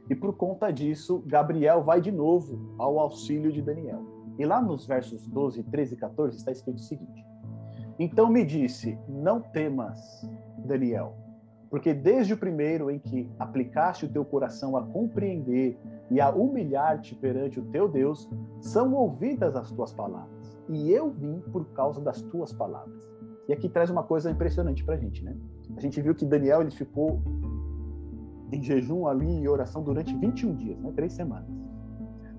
[0.09, 4.03] e por conta disso Gabriel vai de novo ao auxílio de Daniel.
[4.39, 7.25] E lá nos versos 12, 13 e 14 está escrito o seguinte:
[7.99, 9.99] Então me disse: Não temas,
[10.65, 11.17] Daniel,
[11.71, 15.79] Porque desde o primeiro em que aplicaste o teu coração a compreender
[16.11, 18.29] e a humilhar-te perante o teu Deus,
[18.61, 20.59] são ouvidas as tuas palavras.
[20.69, 23.11] E eu vim por causa das tuas palavras.
[23.49, 25.37] E aqui traz uma coisa impressionante para a gente, né?
[25.77, 27.23] A gente viu que Daniel ele ficou
[28.53, 30.93] em jejum ali e oração durante 21 dias, né?
[30.95, 31.49] Três semanas.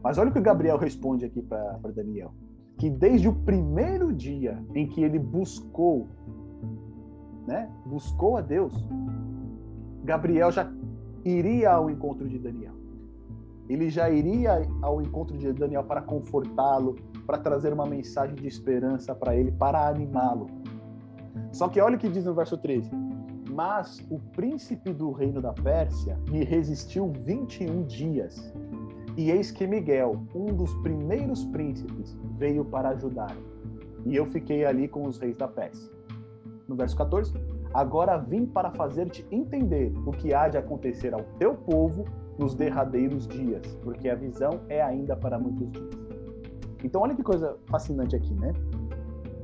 [0.03, 2.33] Mas olha o que Gabriel responde aqui para Daniel.
[2.77, 6.07] Que desde o primeiro dia em que ele buscou,
[7.47, 7.69] né?
[7.85, 8.73] Buscou a Deus,
[10.03, 10.71] Gabriel já
[11.25, 12.73] iria ao encontro de Daniel.
[13.69, 16.95] Ele já iria ao encontro de Daniel para confortá-lo,
[17.25, 20.47] para trazer uma mensagem de esperança para ele, para animá-lo.
[21.51, 22.91] Só que olha o que diz no verso 13:
[23.53, 28.51] Mas o príncipe do reino da Pérsia me resistiu 21 dias.
[29.15, 33.35] E eis que Miguel, um dos primeiros príncipes, veio para ajudar.
[34.05, 35.91] E eu fiquei ali com os reis da Pérsia.
[36.67, 37.31] No verso 14:
[37.75, 42.05] Agora vim para fazer-te entender o que há de acontecer ao teu povo
[42.39, 45.89] nos derradeiros dias, porque a visão é ainda para muitos dias.
[46.83, 48.51] Então, olha que coisa fascinante aqui, né?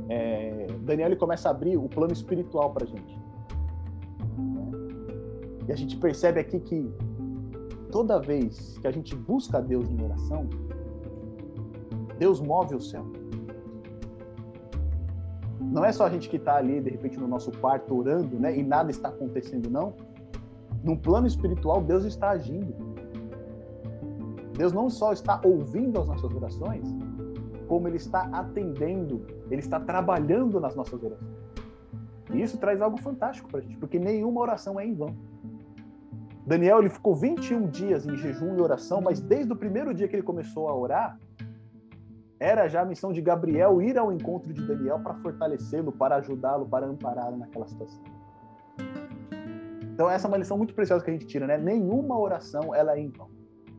[0.10, 3.19] É, Daniel começa a abrir o plano espiritual para gente.
[5.70, 6.92] E a gente percebe aqui que
[7.92, 10.50] toda vez que a gente busca Deus em oração,
[12.18, 13.06] Deus move o céu.
[15.62, 18.58] Não é só a gente que está ali, de repente, no nosso quarto orando, né?
[18.58, 19.94] E nada está acontecendo, não.
[20.84, 22.74] Num plano espiritual, Deus está agindo.
[24.58, 26.84] Deus não só está ouvindo as nossas orações,
[27.68, 31.30] como Ele está atendendo, Ele está trabalhando nas nossas orações.
[32.34, 35.29] E isso traz algo fantástico para a gente, porque nenhuma oração é em vão.
[36.50, 40.16] Daniel ele ficou 21 dias em jejum e oração, mas desde o primeiro dia que
[40.16, 41.20] ele começou a orar,
[42.40, 46.68] era já a missão de Gabriel ir ao encontro de Daniel para fortalecê-lo, para ajudá-lo,
[46.68, 48.02] para ampará-lo naquela situação.
[49.94, 51.56] Então essa é uma lição muito preciosa que a gente tira, né?
[51.56, 53.30] Nenhuma oração ela é em vão.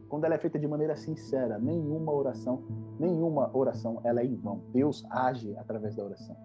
[0.08, 2.62] Quando ela é feita de maneira sincera, nenhuma oração,
[3.00, 4.62] nenhuma oração ela é em vão.
[4.72, 6.36] Deus age através da oração.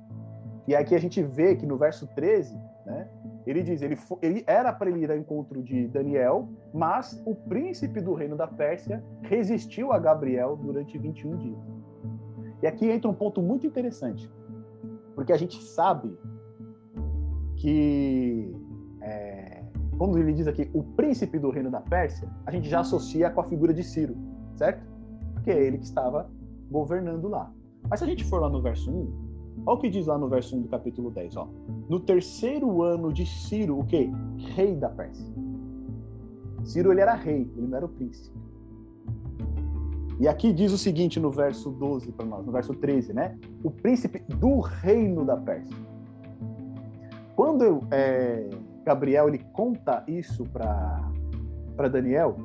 [0.67, 3.07] E aqui a gente vê que no verso 13, né,
[3.45, 8.01] ele diz, ele, ele era para ele ir ao encontro de Daniel, mas o príncipe
[8.01, 11.59] do reino da Pérsia resistiu a Gabriel durante 21 dias.
[12.63, 14.31] E aqui entra um ponto muito interessante,
[15.13, 16.17] porque a gente sabe
[17.57, 18.55] que,
[19.01, 19.63] é,
[19.97, 23.41] quando ele diz aqui o príncipe do reino da Pérsia, a gente já associa com
[23.41, 24.15] a figura de Ciro,
[24.55, 24.83] certo?
[25.33, 26.29] Porque é ele que estava
[26.71, 27.51] governando lá.
[27.87, 29.24] Mas se a gente for lá no verso 1,
[29.65, 31.47] olha o que diz lá no verso 1 do capítulo 10, ó.
[31.87, 34.09] No terceiro ano de Ciro, o quê?
[34.55, 35.25] Rei da Pérsia.
[36.63, 38.35] Ciro ele era rei, ele não era o príncipe.
[40.19, 43.37] E aqui diz o seguinte no verso 12 para nós, no verso 13, né?
[43.63, 45.75] O príncipe do reino da Pérsia.
[47.35, 48.49] Quando é,
[48.85, 52.37] Gabriel ele conta isso para Daniel,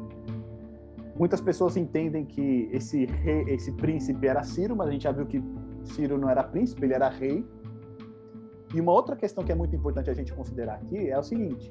[1.17, 5.27] muitas pessoas entendem que esse rei, esse príncipe era Ciro, mas a gente já viu
[5.27, 5.41] que
[5.85, 7.45] Ciro não era príncipe, ele era rei.
[8.75, 11.71] E uma outra questão que é muito importante a gente considerar aqui é o seguinte: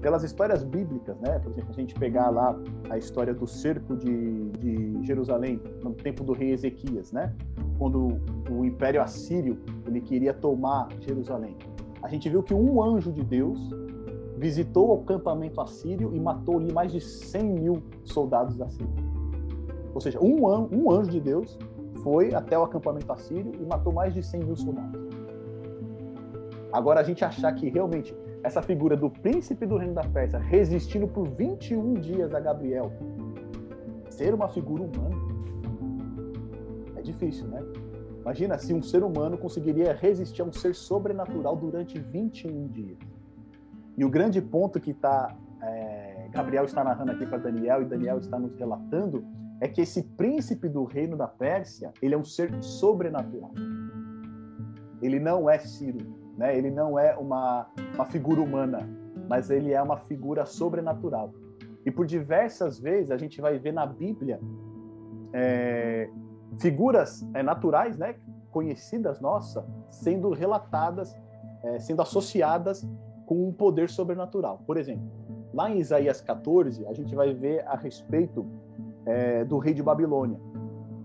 [0.00, 1.38] pelas histórias bíblicas, né?
[1.38, 2.54] Por exemplo, a gente pegar lá
[2.90, 7.34] a história do cerco de, de Jerusalém no tempo do rei Ezequias, né?
[7.78, 11.56] Quando o Império Assírio ele queria tomar Jerusalém,
[12.02, 13.58] a gente viu que um anjo de Deus
[14.36, 18.92] visitou o acampamento assírio e matou ali mais de 100 mil soldados assírios.
[19.94, 21.58] Ou seja, um, an um anjo de Deus
[22.04, 25.00] foi até o acampamento assírio e matou mais de 100 mil soldados.
[26.70, 31.08] Agora, a gente achar que realmente essa figura do príncipe do reino da Pérsia resistindo
[31.08, 32.92] por 21 dias a Gabriel,
[34.10, 35.16] ser uma figura humana,
[36.94, 37.64] é difícil, né?
[38.20, 42.98] Imagina se um ser humano conseguiria resistir a um ser sobrenatural durante 21 dias.
[43.96, 48.18] E o grande ponto que tá, é, Gabriel está narrando aqui para Daniel e Daniel
[48.18, 49.24] está nos relatando
[49.60, 53.52] é que esse príncipe do reino da Pérsia, ele é um ser sobrenatural.
[55.00, 55.98] Ele não é Ciro,
[56.36, 56.56] né?
[56.56, 58.88] Ele não é uma, uma figura humana,
[59.28, 61.32] mas ele é uma figura sobrenatural.
[61.84, 64.40] E por diversas vezes a gente vai ver na Bíblia
[65.32, 66.08] é,
[66.58, 68.16] figuras é, naturais, né,
[68.50, 71.14] conhecidas nossa, sendo relatadas,
[71.62, 72.86] é, sendo associadas
[73.26, 74.62] com um poder sobrenatural.
[74.66, 75.10] Por exemplo,
[75.52, 78.46] lá em Isaías 14, a gente vai ver a respeito
[79.06, 80.38] é, do rei de Babilônia.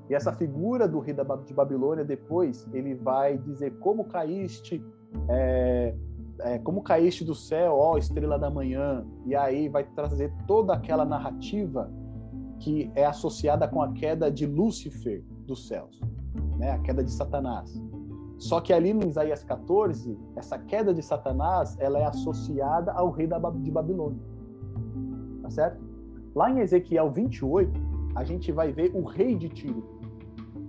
[0.10, 4.84] E essa figura do rei de Babilônia, depois, ele vai dizer como caíste
[5.28, 5.94] é,
[6.42, 11.06] é, como caíste do céu, ó estrela da manhã, e aí vai trazer toda aquela
[11.06, 11.92] narrativa
[12.60, 16.00] que é associada com a queda de Lúcifer dos céus,
[16.58, 16.72] né?
[16.72, 17.82] a queda de Satanás.
[18.38, 23.28] Só que ali no Isaías 14, essa queda de Satanás, ela é associada ao rei
[23.28, 24.22] de Babilônia.
[25.42, 25.82] Tá certo?
[26.34, 27.89] Lá em Ezequiel 28,
[28.20, 29.82] a gente vai ver o rei de Tiro.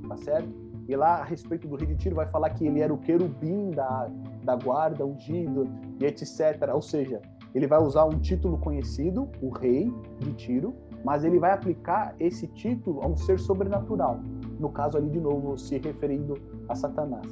[0.09, 0.49] Tá certo?
[0.89, 3.73] E lá, a respeito do rei de Tiro, vai falar que ele era o querubim
[3.73, 4.09] da,
[4.45, 6.31] da guarda, ungido, e etc.
[6.73, 7.21] Ou seja,
[7.53, 10.73] ele vai usar um título conhecido, o rei de Tiro,
[11.05, 14.21] mas ele vai aplicar esse título a um ser sobrenatural.
[14.61, 16.35] No caso ali, de novo, se referindo
[16.69, 17.27] a Satanás.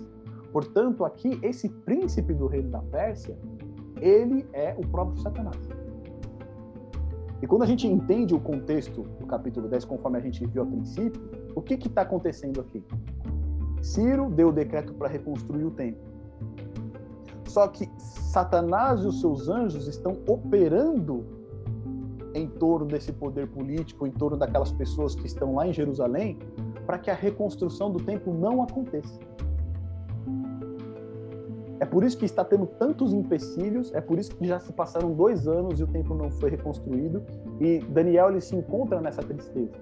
[0.52, 3.38] Portanto, aqui, esse príncipe do reino da Pérsia,
[4.00, 5.77] ele é o próprio Satanás.
[7.40, 10.66] E quando a gente entende o contexto do capítulo 10, conforme a gente viu a
[10.66, 11.20] princípio,
[11.54, 12.84] o que está acontecendo aqui?
[13.80, 16.02] Ciro deu o decreto para reconstruir o templo.
[17.46, 21.24] Só que Satanás e os seus anjos estão operando
[22.34, 26.38] em torno desse poder político, em torno daquelas pessoas que estão lá em Jerusalém,
[26.86, 29.18] para que a reconstrução do templo não aconteça.
[31.80, 35.12] É por isso que está tendo tantos empecilhos, é por isso que já se passaram
[35.12, 37.22] dois anos e o templo não foi reconstruído,
[37.60, 39.72] e Daniel ele se encontra nessa tristeza.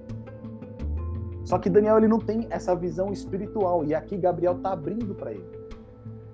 [1.44, 5.32] Só que Daniel ele não tem essa visão espiritual, e aqui Gabriel está abrindo para
[5.32, 5.48] ele.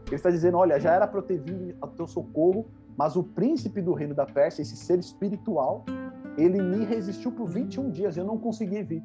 [0.06, 3.22] Ele está dizendo: Olha, já era para eu ter vindo ao teu socorro, mas o
[3.22, 5.84] príncipe do reino da Pérsia, esse ser espiritual,
[6.36, 9.02] ele me resistiu por 21 dias, eu não consegui vir.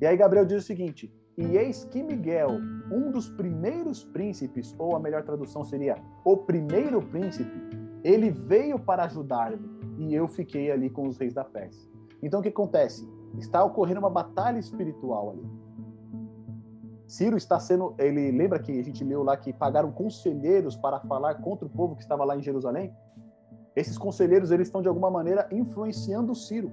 [0.00, 2.50] E aí Gabriel diz o seguinte: E eis que Miguel,
[2.90, 7.50] um dos primeiros príncipes, ou a melhor tradução seria o primeiro príncipe,
[8.04, 9.58] ele veio para ajudar-me
[9.96, 11.90] e eu fiquei ali com os reis da Pérsia.
[12.22, 13.08] Então o que acontece?
[13.38, 15.62] Está ocorrendo uma batalha espiritual ali.
[17.06, 21.34] Ciro está sendo, ele lembra que a gente leu lá que pagaram conselheiros para falar
[21.36, 22.92] contra o povo que estava lá em Jerusalém?
[23.74, 26.70] Esses conselheiros eles estão de alguma maneira influenciando Ciro.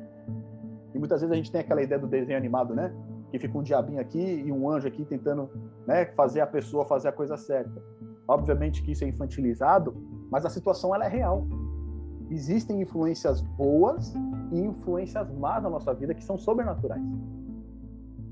[0.93, 2.93] E muitas vezes a gente tem aquela ideia do desenho animado, né?
[3.29, 5.49] Que fica um diabinho aqui e um anjo aqui tentando
[5.87, 7.81] né, fazer a pessoa fazer a coisa certa.
[8.27, 9.95] Obviamente que isso é infantilizado,
[10.31, 11.47] mas a situação ela é real.
[12.29, 14.13] Existem influências boas
[14.51, 17.01] e influências más na nossa vida que são sobrenaturais.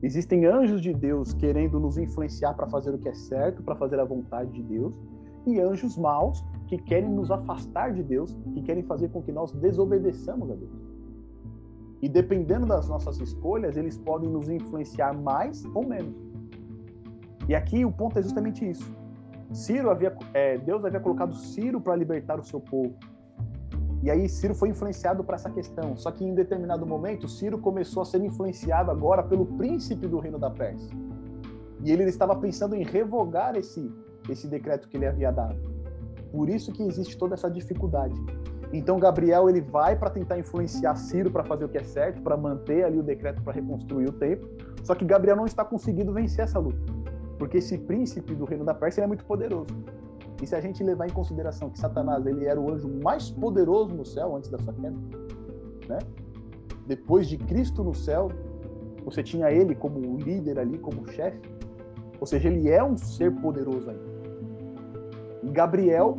[0.04, 4.00] Existem anjos de Deus querendo nos influenciar para fazer o que é certo, para fazer
[4.00, 4.96] a vontade de Deus,
[5.48, 9.52] e anjos maus que querem nos afastar de Deus, que querem fazer com que nós
[9.54, 10.87] desobedeçamos a Deus.
[12.02, 16.16] E dependendo das nossas escolhas, eles podem nos influenciar mais ou menos.
[17.48, 18.96] E aqui o ponto é justamente isso.
[19.52, 22.94] Ciro havia, é, Deus havia colocado Ciro para libertar o seu povo.
[24.04, 25.96] E aí Ciro foi influenciado para essa questão.
[25.96, 30.38] Só que em determinado momento, Ciro começou a ser influenciado agora pelo príncipe do reino
[30.38, 30.96] da Pérsia.
[31.84, 33.92] E ele estava pensando em revogar esse,
[34.30, 35.58] esse decreto que ele havia dado.
[36.32, 38.16] Por isso que existe toda essa dificuldade.
[38.74, 42.36] Então Gabriel ele vai para tentar influenciar Ciro para fazer o que é certo, para
[42.36, 44.50] manter ali o decreto para reconstruir o templo.
[44.84, 46.80] Só que Gabriel não está conseguindo vencer essa luta,
[47.38, 49.68] porque esse príncipe do reino da Pérsia é muito poderoso.
[50.42, 53.96] E se a gente levar em consideração que Satanás ele era o anjo mais poderoso
[53.96, 54.96] no céu antes da sua queda,
[55.88, 56.00] né?
[56.86, 58.30] Depois de Cristo no céu,
[59.04, 61.42] você tinha ele como líder ali, como chefe.
[62.20, 64.18] Ou seja, ele é um ser poderoso ainda.
[65.44, 66.18] E Gabriel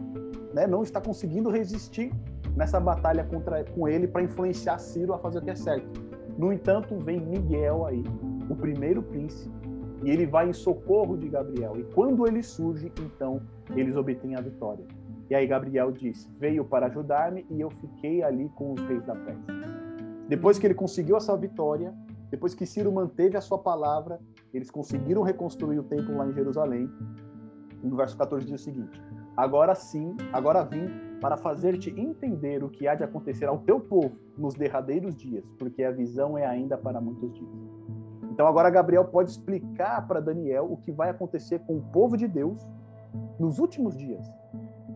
[0.53, 2.13] né, não está conseguindo resistir
[2.59, 5.88] nessa batalha contra, com ele para influenciar Ciro a fazer o que é certo.
[6.37, 8.03] No entanto, vem Miguel aí,
[8.51, 9.57] o primeiro príncipe,
[10.03, 11.79] e ele vai em socorro de Gabriel.
[11.79, 13.40] E quando ele surge, então
[13.77, 14.85] eles obtêm a vitória.
[15.31, 19.14] E aí Gabriel diz: Veio para ajudar-me e eu fiquei ali com os reis da
[19.14, 19.55] Pérsia.
[20.29, 21.94] Depois que ele conseguiu essa vitória,
[22.31, 24.21] depois que Ciro manteve a sua palavra,
[24.53, 26.90] eles conseguiram reconstruir o templo lá em Jerusalém.
[27.83, 29.01] No verso 14 diz o seguinte:
[29.37, 34.16] Agora sim, agora vim para fazer-te entender o que há de acontecer ao teu povo
[34.37, 37.50] nos derradeiros dias, porque a visão é ainda para muitos dias.
[38.31, 42.28] Então agora Gabriel pode explicar para Daniel o que vai acontecer com o povo de
[42.28, 42.64] Deus
[43.38, 44.24] nos últimos dias.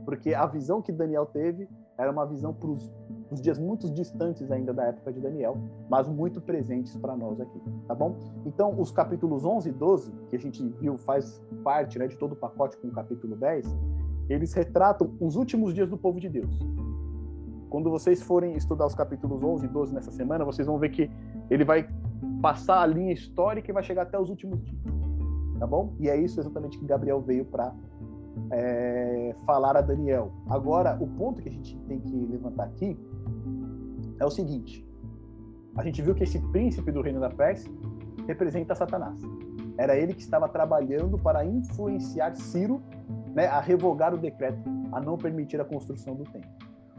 [0.04, 4.72] Porque a visão que Daniel teve era uma visão para os dias muito distantes ainda
[4.72, 5.56] da época de Daniel,
[5.88, 8.16] mas muito presentes para nós aqui, tá bom?
[8.44, 12.32] Então, os capítulos 11 e 12, que a gente viu faz parte né, de todo
[12.32, 13.66] o pacote com o capítulo 10,
[14.33, 16.59] eles retratam os últimos dias do povo de Deus.
[17.68, 21.11] Quando vocês forem estudar os capítulos 11 e 12 nessa semana, vocês vão ver que
[21.48, 21.88] ele vai
[22.40, 24.83] passar a linha histórica e vai chegar até os últimos dias.
[25.59, 25.94] Tá bom?
[25.98, 27.73] E é isso exatamente que Gabriel veio para
[28.50, 30.33] é, falar a Daniel.
[30.48, 32.98] Agora, o ponto que a gente tem que levantar aqui
[34.19, 34.87] é o seguinte:
[35.77, 37.73] a gente viu que esse príncipe do reino da Pérsia
[38.27, 39.21] representa Satanás.
[39.79, 42.83] Era ele que estava trabalhando para influenciar Ciro
[43.35, 44.62] né, a revogar o decreto,
[44.92, 46.50] a não permitir a construção do templo.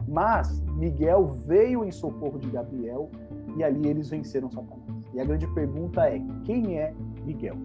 [0.06, 3.10] Mas Miguel veio em socorro de Gabriel
[3.56, 4.82] e ali eles venceram Satanás.
[5.14, 6.92] E a grande pergunta é: quem é
[7.24, 7.56] Miguel?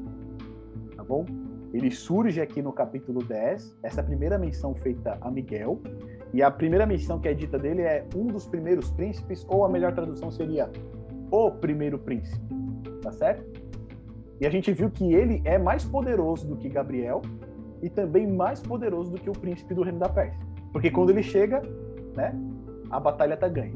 [0.96, 1.26] Tá bom?
[1.74, 5.80] Ele surge aqui no capítulo 10, essa primeira menção feita a Miguel,
[6.34, 9.70] e a primeira menção que é dita dele é um dos primeiros príncipes, ou a
[9.70, 10.72] melhor tradução seria
[11.30, 12.44] o primeiro príncipe,
[13.04, 13.44] tá certo?
[14.42, 17.22] E a gente viu que ele é mais poderoso do que Gabriel
[17.82, 20.40] e também mais poderoso do que o príncipe do reino da Pérsia.
[20.72, 21.62] Porque quando ele chega,
[22.16, 22.34] né,
[22.90, 23.74] a batalha tá ganha.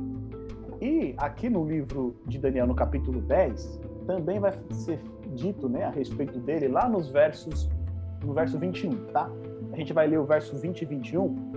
[0.82, 5.00] E aqui no livro de Daniel, no capítulo 10, também vai ser
[5.34, 7.70] dito, né, a respeito dele lá nos versos
[8.24, 9.30] no verso 21, tá?
[9.72, 11.54] A gente vai ler o verso 20 e 21.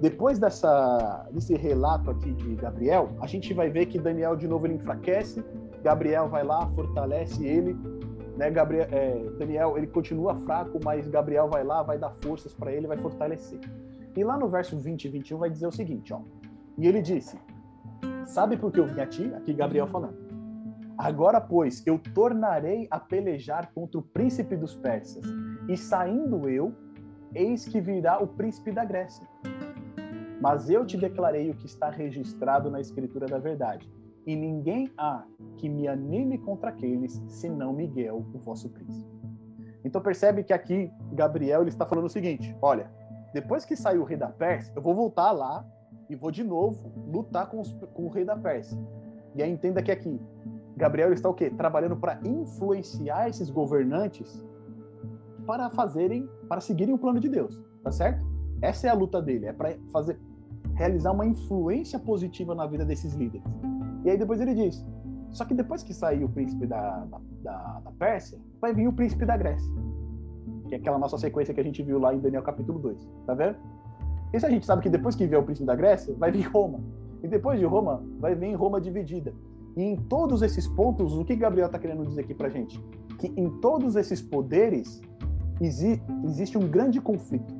[0.00, 4.66] Depois dessa, desse relato aqui de Gabriel, a gente vai ver que Daniel de novo
[4.66, 5.44] ele enfraquece,
[5.82, 7.76] Gabriel vai lá, fortalece ele,
[8.40, 8.50] né?
[8.50, 12.86] Gabriel, é, Daniel ele continua fraco, mas Gabriel vai lá, vai dar forças para ele,
[12.86, 13.60] vai fortalecer.
[14.16, 16.22] E lá no verso 20 e 21 vai dizer o seguinte, ó.
[16.78, 17.38] E ele disse:
[18.24, 19.30] Sabe por que eu vim a ti?
[19.34, 20.18] Aqui Gabriel falando.
[20.96, 25.24] Agora, pois, eu tornarei a pelejar contra o príncipe dos persas,
[25.68, 26.72] e saindo eu,
[27.34, 29.26] eis que virá o príncipe da Grécia.
[30.40, 33.90] Mas eu te declarei o que está registrado na escritura da verdade,
[34.30, 35.24] e ninguém há
[35.56, 39.10] que me anime contra aqueles, senão Miguel, o vosso príncipe.
[39.84, 42.88] Então percebe que aqui Gabriel ele está falando o seguinte: olha,
[43.34, 45.66] depois que saiu o rei da Pérsia, eu vou voltar lá
[46.08, 48.78] e vou de novo lutar com, os, com o rei da Pérsia.
[49.34, 50.20] E aí entenda que aqui
[50.76, 51.50] Gabriel está o quê?
[51.50, 54.46] Trabalhando para influenciar esses governantes
[55.44, 58.24] para fazerem, para seguirem o plano de Deus, tá certo?
[58.62, 60.20] Essa é a luta dele, é para fazer
[60.74, 63.44] realizar uma influência positiva na vida desses líderes.
[64.04, 64.84] E aí depois ele diz:
[65.30, 67.06] só que depois que sair o príncipe da,
[67.42, 69.70] da, da Pérsia, vai vir o príncipe da Grécia.
[70.68, 73.08] Que é aquela nossa sequência que a gente viu lá em Daniel capítulo 2.
[73.26, 73.56] Tá vendo?
[74.32, 76.80] Isso a gente sabe que depois que vier o príncipe da Grécia, vai vir Roma.
[77.22, 79.32] E depois de Roma, vai vir Roma dividida.
[79.76, 82.82] E em todos esses pontos, o que Gabriel está querendo dizer aqui para gente?
[83.18, 85.00] Que em todos esses poderes
[85.60, 87.59] exi existe um grande conflito.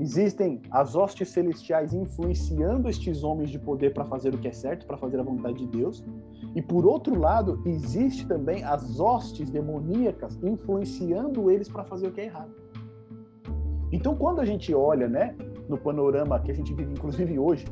[0.00, 4.86] Existem as hostes celestiais influenciando estes homens de poder para fazer o que é certo,
[4.86, 6.02] para fazer a vontade de Deus.
[6.56, 12.22] E por outro lado, existe também as hostes demoníacas influenciando eles para fazer o que
[12.22, 12.50] é errado.
[13.92, 15.36] Então, quando a gente olha, né,
[15.68, 17.66] no panorama que a gente vive, inclusive hoje,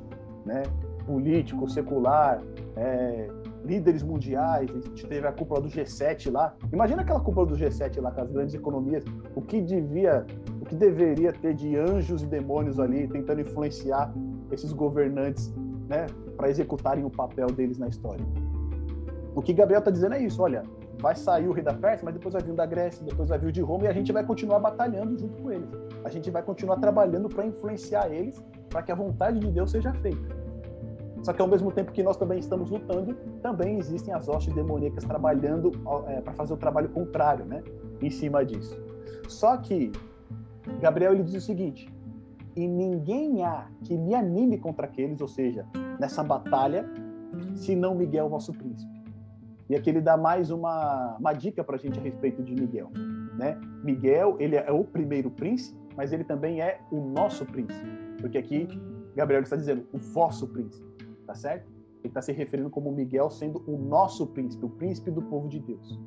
[0.45, 0.65] né,
[1.07, 2.43] político, secular,
[2.77, 3.29] é,
[3.65, 6.55] líderes mundiais, a gente teve a cúpula do G7 lá.
[6.73, 9.05] Imagina aquela cúpula do G7 lá com as grandes economias,
[9.35, 10.27] o que devia,
[10.69, 14.13] que deveria ter de anjos e demônios ali tentando influenciar
[14.53, 15.53] esses governantes,
[15.89, 16.07] né,
[16.37, 18.25] para executarem o papel deles na história.
[19.35, 20.63] O que Gabriel está dizendo é isso, olha,
[21.01, 23.39] vai sair o rei da Pérsia, mas depois vai vir o da Grécia, depois vai
[23.39, 25.69] vir o de Roma e a gente vai continuar batalhando junto com eles.
[26.05, 29.93] A gente vai continuar trabalhando para influenciar eles, para que a vontade de Deus seja
[29.95, 30.37] feita.
[31.23, 35.05] Só que ao mesmo tempo que nós também estamos lutando, também existem as hostes demoníacas
[35.05, 35.73] trabalhando
[36.09, 37.63] é, para fazer o trabalho contrário, né?
[38.01, 38.81] Em cima disso.
[39.29, 39.91] Só que
[40.81, 41.93] Gabriel ele diz o seguinte:
[42.57, 45.67] e ninguém há que me anime contra aqueles, ou seja,
[45.99, 46.89] nessa batalha,
[47.55, 48.99] senão Miguel, vosso príncipe.
[49.69, 52.91] E aqui ele dá mais uma, uma dica para a gente a respeito de Miguel.
[53.37, 53.61] Né?
[53.85, 57.87] Miguel, ele é o primeiro príncipe, mas ele também é o nosso príncipe.
[58.19, 58.67] Porque aqui
[59.15, 60.89] Gabriel está dizendo o vosso príncipe
[61.29, 61.71] tá certo?
[61.99, 65.61] Ele está se referindo como Miguel sendo o nosso príncipe, o príncipe do povo de
[65.61, 66.01] Deus.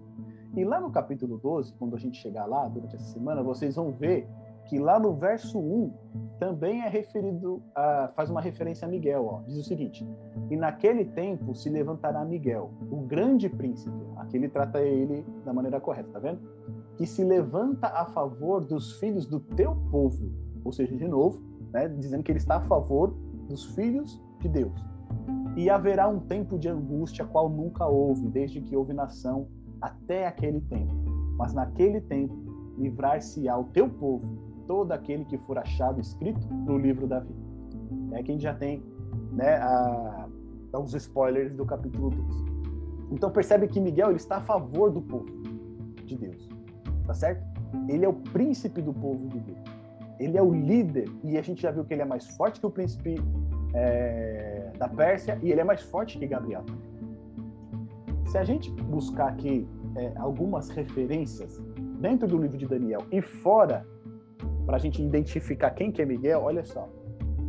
[0.57, 3.91] E lá no capítulo 12, quando a gente chegar lá durante essa semana, vocês vão
[3.91, 4.27] ver
[4.65, 5.93] que lá no verso 1
[6.39, 9.25] também é referido, a, faz uma referência a Miguel.
[9.25, 9.41] Ó.
[9.43, 10.07] Diz o seguinte:
[10.49, 13.95] E naquele tempo se levantará Miguel, o grande príncipe.
[14.17, 16.41] Aqui ele trata ele da maneira correta, tá vendo?
[16.97, 20.31] Que se levanta a favor dos filhos do teu povo.
[20.63, 21.41] Ou seja, de novo,
[21.73, 23.13] né, dizendo que ele está a favor
[23.47, 24.73] dos filhos de Deus.
[25.55, 29.47] E haverá um tempo de angústia qual nunca houve, desde que houve nação
[29.81, 30.93] até aquele tempo.
[31.37, 32.33] Mas naquele tempo
[32.77, 37.41] livrar-se-á o teu povo, todo aquele que for achado escrito no livro da vida.
[38.13, 38.81] É que a gente já tem
[39.33, 40.29] né, a,
[40.79, 42.25] os spoilers do capítulo 2.
[43.11, 45.29] Então percebe que Miguel ele está a favor do povo
[46.05, 46.47] de Deus.
[47.05, 47.43] Tá certo?
[47.89, 49.59] Ele é o príncipe do povo de Deus.
[50.17, 51.09] Ele é o líder.
[51.21, 53.21] E a gente já viu que ele é mais forte que o príncipe
[53.73, 56.63] é, da Pérsia e ele é mais forte que Gabriel.
[58.27, 59.67] Se a gente buscar aqui
[59.97, 61.61] é, algumas referências
[61.99, 63.85] dentro do livro de Daniel e fora,
[64.65, 66.89] para a gente identificar quem que é Miguel, olha só.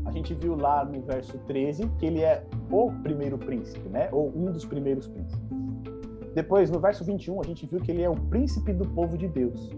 [0.04, 4.08] A gente viu lá no verso 13 que ele é o primeiro príncipe, né?
[4.12, 5.40] Ou um dos primeiros príncipes.
[6.34, 9.28] Depois, no verso 21, a gente viu que ele é o príncipe do povo de
[9.28, 9.70] Deus.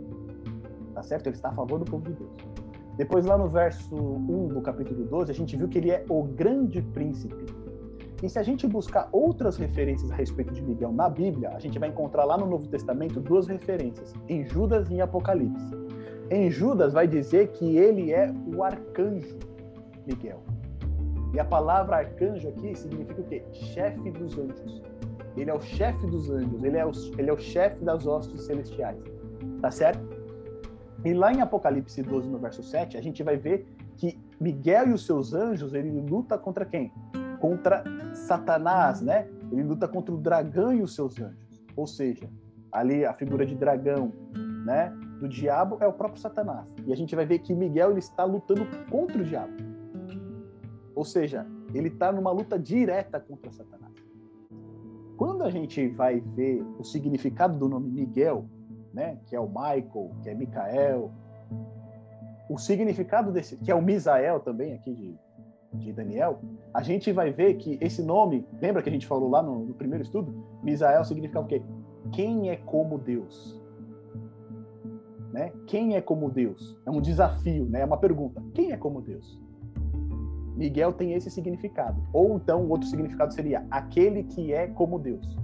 [0.95, 1.27] Tá certo?
[1.27, 2.37] Ele está a favor do povo de Deus.
[2.97, 6.23] Depois, lá no verso 1 do capítulo 12, a gente viu que ele é o
[6.23, 7.45] grande príncipe.
[8.23, 11.79] E se a gente buscar outras referências a respeito de Miguel na Bíblia, a gente
[11.79, 15.84] vai encontrar lá no Novo Testamento duas referências, em Judas e em Apocalipse.
[16.31, 19.39] Em Judas vai dizer que ele é o arcanjo
[20.07, 20.43] Miguel.
[21.33, 23.43] E a palavra arcanjo aqui significa o quê?
[23.53, 24.83] Chefe dos anjos.
[25.37, 28.43] Ele é o chefe dos anjos, ele é o, ele é o chefe das hostes
[28.43, 28.97] celestiais.
[29.61, 30.15] Tá certo?
[31.05, 33.67] E lá em Apocalipse 12, no verso 7, a gente vai ver
[33.97, 36.93] que Miguel e os seus anjos, ele luta contra quem?
[37.41, 39.29] Contra Satanás, né?
[39.53, 41.63] Ele luta contra o dragão e os seus anjos.
[41.77, 42.29] Ou seja,
[42.73, 44.13] ali a figura de dragão,
[44.65, 44.93] né?
[45.21, 46.67] Do diabo é o próprio Satanás.
[46.87, 49.53] E a gente vai ver que Miguel ele está lutando contra o diabo.
[50.95, 53.93] Ou seja, ele está numa luta direta contra Satanás.
[55.17, 58.47] Quando a gente vai ver o significado do nome Miguel,
[58.93, 61.11] né, que é o Michael, que é Micael,
[62.49, 65.19] o significado desse, que é o Misael também aqui de,
[65.73, 66.41] de Daniel,
[66.73, 69.75] a gente vai ver que esse nome, lembra que a gente falou lá no, no
[69.75, 70.45] primeiro estudo?
[70.63, 71.63] Misael significa o quê?
[72.13, 73.61] Quem é como Deus?
[75.35, 75.51] Né?
[75.67, 76.79] Quem é como Deus?
[76.87, 77.81] É um desafio, né?
[77.81, 78.41] É uma pergunta.
[78.55, 79.37] Quem é como Deus?
[80.55, 82.01] Miguel tem esse significado.
[82.13, 85.37] Ou então outro significado seria aquele que é como Deus.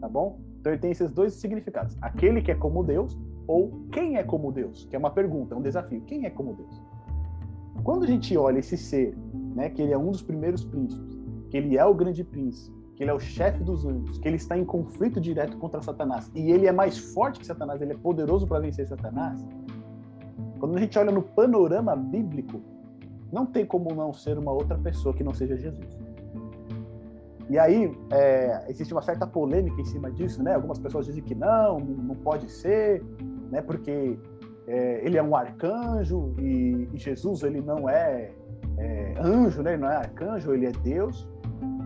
[0.00, 0.40] Tá bom?
[0.58, 3.16] Então ele tem esses dois significados: aquele que é como Deus
[3.46, 6.00] ou quem é como Deus, que é uma pergunta, é um desafio.
[6.08, 6.82] Quem é como Deus?
[7.84, 9.16] Quando a gente olha esse ser,
[9.54, 11.20] né, que ele é um dos primeiros príncipes,
[11.50, 14.36] que ele é o grande príncipe, que ele é o chefe dos anjos, que ele
[14.36, 17.96] está em conflito direto contra Satanás e ele é mais forte que Satanás, ele é
[17.96, 19.42] poderoso para vencer Satanás.
[20.58, 22.60] Quando a gente olha no panorama bíblico,
[23.32, 25.98] não tem como não ser uma outra pessoa que não seja Jesus.
[27.48, 30.54] E aí, é, existe uma certa polêmica em cima disso, né?
[30.54, 33.02] Algumas pessoas dizem que não, não pode ser,
[33.50, 33.62] né?
[33.62, 34.18] Porque
[34.66, 38.30] é, ele é um arcanjo e, e, Jesus ele não é,
[38.76, 39.72] é, anjo, né?
[39.72, 41.26] Ele não é arcanjo, ele é Deus.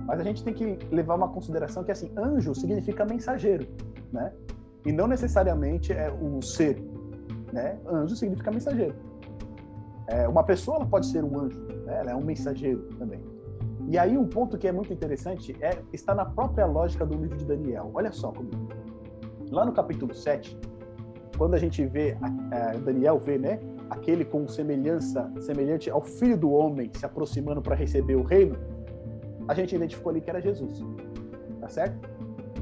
[0.06, 3.66] Mas a gente tem que levar uma consideração que assim, anjo significa mensageiro,
[4.12, 4.32] né?
[4.84, 6.82] E não necessariamente é o ser,
[7.52, 7.78] né?
[7.86, 8.94] Anjo significa mensageiro.
[10.06, 12.00] É, uma pessoa ela pode ser um anjo, né?
[12.00, 13.20] ela é um mensageiro também.
[13.88, 17.36] E aí um ponto que é muito interessante é está na própria lógica do livro
[17.36, 17.90] de Daniel.
[17.94, 18.68] Olha só comigo.
[19.50, 20.58] Lá no capítulo 7,
[21.36, 26.50] quando a gente vê a, Daniel vê, né, aquele com semelhança semelhante ao filho do
[26.50, 28.56] homem se aproximando para receber o reino,
[29.48, 30.84] a gente identificou ali que era Jesus.
[31.60, 32.08] Tá certo?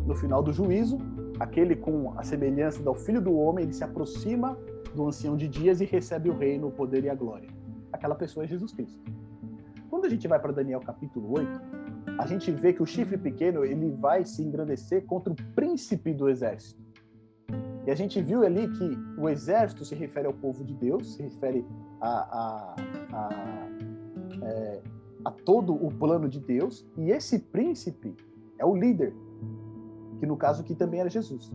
[0.07, 0.99] No final do juízo,
[1.39, 4.57] aquele com a semelhança do filho do homem, ele se aproxima
[4.95, 7.49] do ancião de dias e recebe o reino, o poder e a glória.
[7.93, 9.01] Aquela pessoa é Jesus Cristo.
[9.89, 11.61] Quando a gente vai para Daniel capítulo 8,
[12.19, 16.29] a gente vê que o chifre pequeno ele vai se engrandecer contra o príncipe do
[16.29, 16.81] exército.
[17.87, 21.23] E a gente viu ali que o exército se refere ao povo de Deus, se
[21.23, 21.65] refere
[22.01, 22.77] a, a,
[23.13, 23.69] a,
[24.45, 24.83] é,
[25.25, 28.15] a todo o plano de Deus, e esse príncipe
[28.59, 29.15] é o líder,
[30.19, 31.53] que no caso aqui também era Jesus,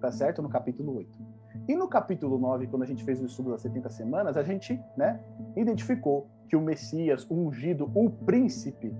[0.00, 0.42] tá certo?
[0.42, 1.18] No capítulo 8.
[1.68, 4.80] E no capítulo 9, quando a gente fez o estudo das 70 semanas, a gente
[4.96, 5.20] né,
[5.56, 8.94] identificou que o Messias, o ungido, o príncipe,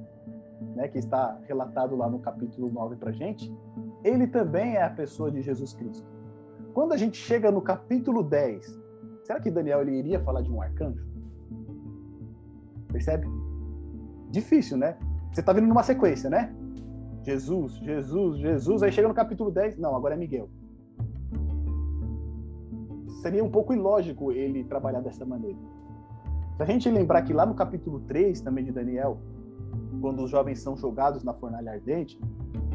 [0.75, 3.53] né, que está relatado lá no capítulo 9 para gente,
[4.03, 6.07] ele também é a pessoa de Jesus Cristo.
[6.73, 8.81] Quando a gente chega no capítulo 10,
[9.25, 11.05] será que Daniel ele iria falar de um arcanjo?
[12.91, 13.27] Percebe?
[14.35, 14.97] Difícil, né?
[15.33, 16.53] Você está vindo numa sequência, né?
[17.23, 20.49] Jesus, Jesus, Jesus, aí chega no capítulo 10, não, agora é Miguel
[23.25, 25.57] seria um pouco ilógico ele trabalhar dessa maneira.
[26.59, 29.19] Se a gente lembrar que lá no capítulo 3 também de Daniel,
[29.99, 32.21] quando os jovens são jogados na fornalha ardente,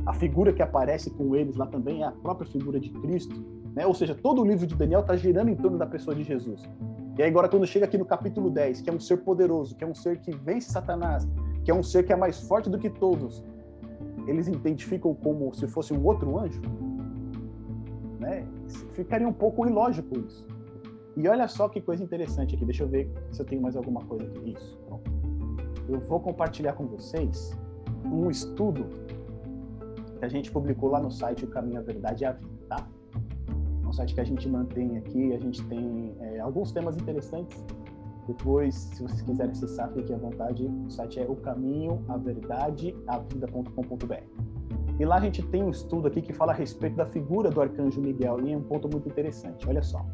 [0.08, 3.36] a figura que aparece com eles lá também é a própria figura de Cristo.
[3.76, 3.86] Né?
[3.86, 6.64] Ou seja, todo o livro de Daniel está girando em torno da pessoa de Jesus.
[7.16, 9.88] E agora quando chega aqui no capítulo 10, que é um ser poderoso, que é
[9.88, 11.28] um ser que vence Satanás,
[11.70, 13.44] que é um ser que é mais forte do que todos,
[14.26, 16.60] eles identificam como se fosse um outro anjo,
[18.20, 18.44] né?
[18.94, 20.48] Ficaria um pouco ilógico isso.
[21.16, 22.66] E olha só que coisa interessante aqui.
[22.66, 24.56] Deixa eu ver se eu tenho mais alguma coisa aqui.
[24.58, 24.80] Isso.
[25.88, 27.56] Eu vou compartilhar com vocês
[28.04, 28.88] um estudo
[30.18, 32.88] que a gente publicou lá no site O Caminho, a Verdade e a Vida, tá?
[33.84, 35.36] É um site que a gente mantém aqui.
[35.36, 37.64] A gente tem é, alguns temas interessantes.
[38.30, 40.64] Depois, se vocês quiserem acessar, fiquem à vontade.
[40.64, 44.14] O site é o caminho, a verdade, a vida.com.br.
[45.00, 47.60] E lá a gente tem um estudo aqui que fala a respeito da figura do
[47.60, 49.68] arcanjo Miguel, e é um ponto muito interessante.
[49.68, 50.06] Olha só.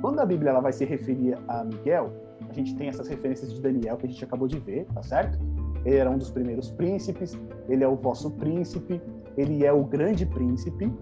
[0.00, 2.12] Quando a Bíblia ela vai se referir a Miguel,
[2.48, 5.36] a gente tem essas referências de Daniel que a gente acabou de ver, tá certo?
[5.84, 7.36] Ele era um dos primeiros príncipes,
[7.68, 9.02] ele é o vosso príncipe,
[9.36, 10.92] ele é o grande príncipe.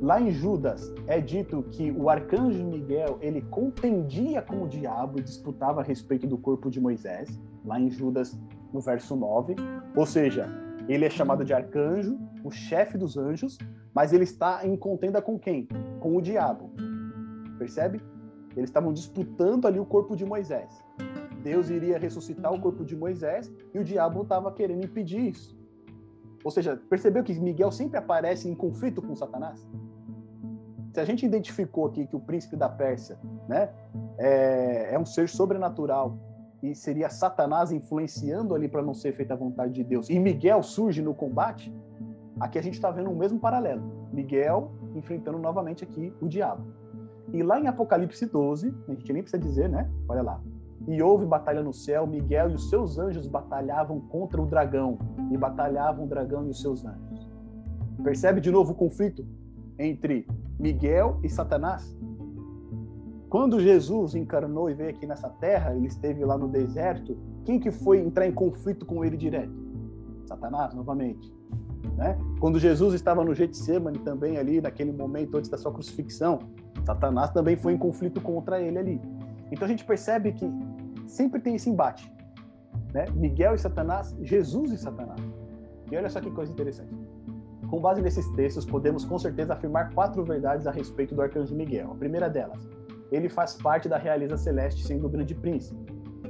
[0.00, 5.22] Lá em Judas é dito que o arcanjo Miguel, ele contendia com o diabo e
[5.22, 8.40] disputava a respeito do corpo de Moisés, lá em Judas,
[8.72, 9.56] no verso 9.
[9.94, 10.48] Ou seja,
[10.88, 13.58] Ele é chamado de arcanjo, o chefe dos anjos,
[13.94, 15.68] mas ele está em contenda com quem?
[16.00, 16.72] Com o diabo.
[17.58, 18.00] Percebe?
[18.56, 20.82] Eles estavam disputando ali o corpo de Moisés.
[21.44, 25.56] Deus iria ressuscitar o corpo de Moisés e o diabo estava querendo impedir isso.
[26.42, 29.68] Ou seja, percebeu que Miguel sempre aparece em conflito com Satanás?
[30.92, 33.16] Se a gente identificou aqui que o príncipe da Pérsia
[33.48, 33.70] né,
[34.18, 36.18] é, é um ser sobrenatural
[36.62, 40.62] e seria Satanás influenciando ali para não ser feita a vontade de Deus, e Miguel
[40.62, 41.72] surge no combate,
[42.38, 43.82] aqui a gente está vendo o mesmo paralelo.
[44.12, 46.66] Miguel enfrentando novamente aqui o diabo.
[47.32, 49.88] E lá em Apocalipse 12, a gente nem precisa dizer, né?
[50.08, 50.40] Olha lá.
[50.88, 54.98] E houve batalha no céu, Miguel e os seus anjos batalhavam contra o dragão,
[55.30, 57.30] e batalhavam o dragão e os seus anjos.
[58.02, 59.24] Percebe de novo o conflito
[59.80, 60.26] entre
[60.58, 61.96] Miguel e Satanás?
[63.30, 67.70] Quando Jesus encarnou e veio aqui nessa terra, ele esteve lá no deserto, quem que
[67.70, 69.52] foi entrar em conflito com ele direto?
[70.26, 71.32] Satanás, novamente.
[71.96, 72.18] Né?
[72.40, 76.40] Quando Jesus estava no Getsemane também ali, naquele momento antes da sua crucifixão,
[76.84, 79.00] Satanás também foi em conflito contra ele ali.
[79.50, 80.50] Então a gente percebe que
[81.06, 82.12] sempre tem esse embate.
[82.92, 83.06] Né?
[83.14, 85.20] Miguel e Satanás, Jesus e Satanás.
[85.90, 86.92] E olha só que coisa interessante.
[87.70, 91.92] Com base nesses textos, podemos com certeza afirmar quatro verdades a respeito do arcanjo Miguel.
[91.92, 92.68] A primeira delas,
[93.12, 95.80] ele faz parte da realeza celeste, sendo o grande príncipe.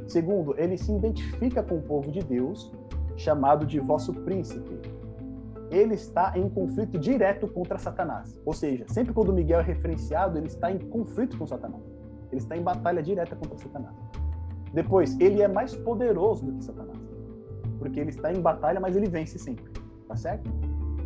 [0.06, 2.70] Segundo, ele se identifica com o povo de Deus,
[3.16, 4.78] chamado de vosso príncipe.
[5.70, 8.38] Ele está em conflito direto contra Satanás.
[8.44, 11.82] Ou seja, sempre quando Miguel é referenciado, ele está em conflito com Satanás.
[12.30, 13.96] Ele está em batalha direta contra Satanás.
[14.74, 16.98] Depois, ele é mais poderoso do que Satanás.
[17.78, 19.64] Porque ele está em batalha, mas ele vence sempre.
[20.06, 20.50] Tá certo?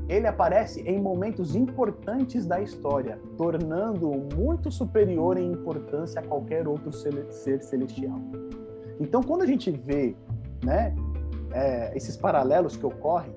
[0.08, 6.92] Ele aparece em momentos importantes da história, tornando-o muito superior em importância a qualquer outro
[6.92, 8.20] ser celestial.
[9.00, 10.14] Então, quando a gente vê
[10.62, 10.94] né,
[11.52, 13.34] é, esses paralelos que ocorrem,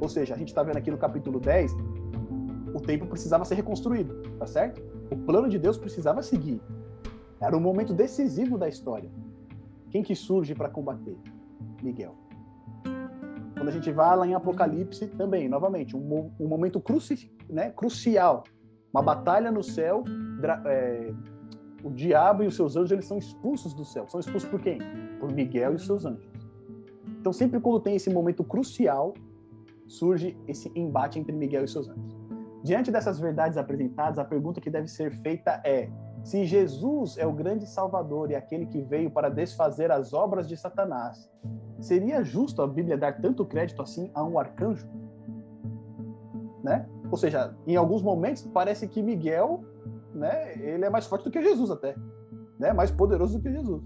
[0.00, 1.72] ou seja, a gente está vendo aqui no capítulo 10,
[2.74, 4.82] o tempo precisava ser reconstruído, tá certo?
[5.10, 6.60] O plano de Deus precisava seguir.
[7.40, 9.10] Era um momento decisivo da história.
[9.90, 11.16] Quem que surge para combater?
[11.82, 12.23] Miguel.
[13.54, 18.44] Quando a gente vai lá em Apocalipse, também, novamente, um, um momento cruci, né, crucial.
[18.92, 20.04] Uma batalha no céu,
[20.66, 21.12] é,
[21.82, 24.08] o diabo e os seus anjos eles são expulsos do céu.
[24.08, 24.78] São expulsos por quem?
[25.20, 26.28] Por Miguel e os seus anjos.
[27.20, 29.14] Então, sempre quando tem esse momento crucial,
[29.86, 32.14] surge esse embate entre Miguel e seus anjos.
[32.62, 35.90] Diante dessas verdades apresentadas, a pergunta que deve ser feita é:
[36.22, 40.56] se Jesus é o grande Salvador e aquele que veio para desfazer as obras de
[40.56, 41.30] Satanás,
[41.84, 44.88] seria justo a Bíblia dar tanto crédito assim a um arcanjo?
[46.62, 46.88] Né?
[47.10, 49.62] Ou seja, em alguns momentos parece que Miguel,
[50.14, 51.94] né, ele é mais forte do que Jesus até,
[52.58, 53.82] né, mais poderoso do que Jesus.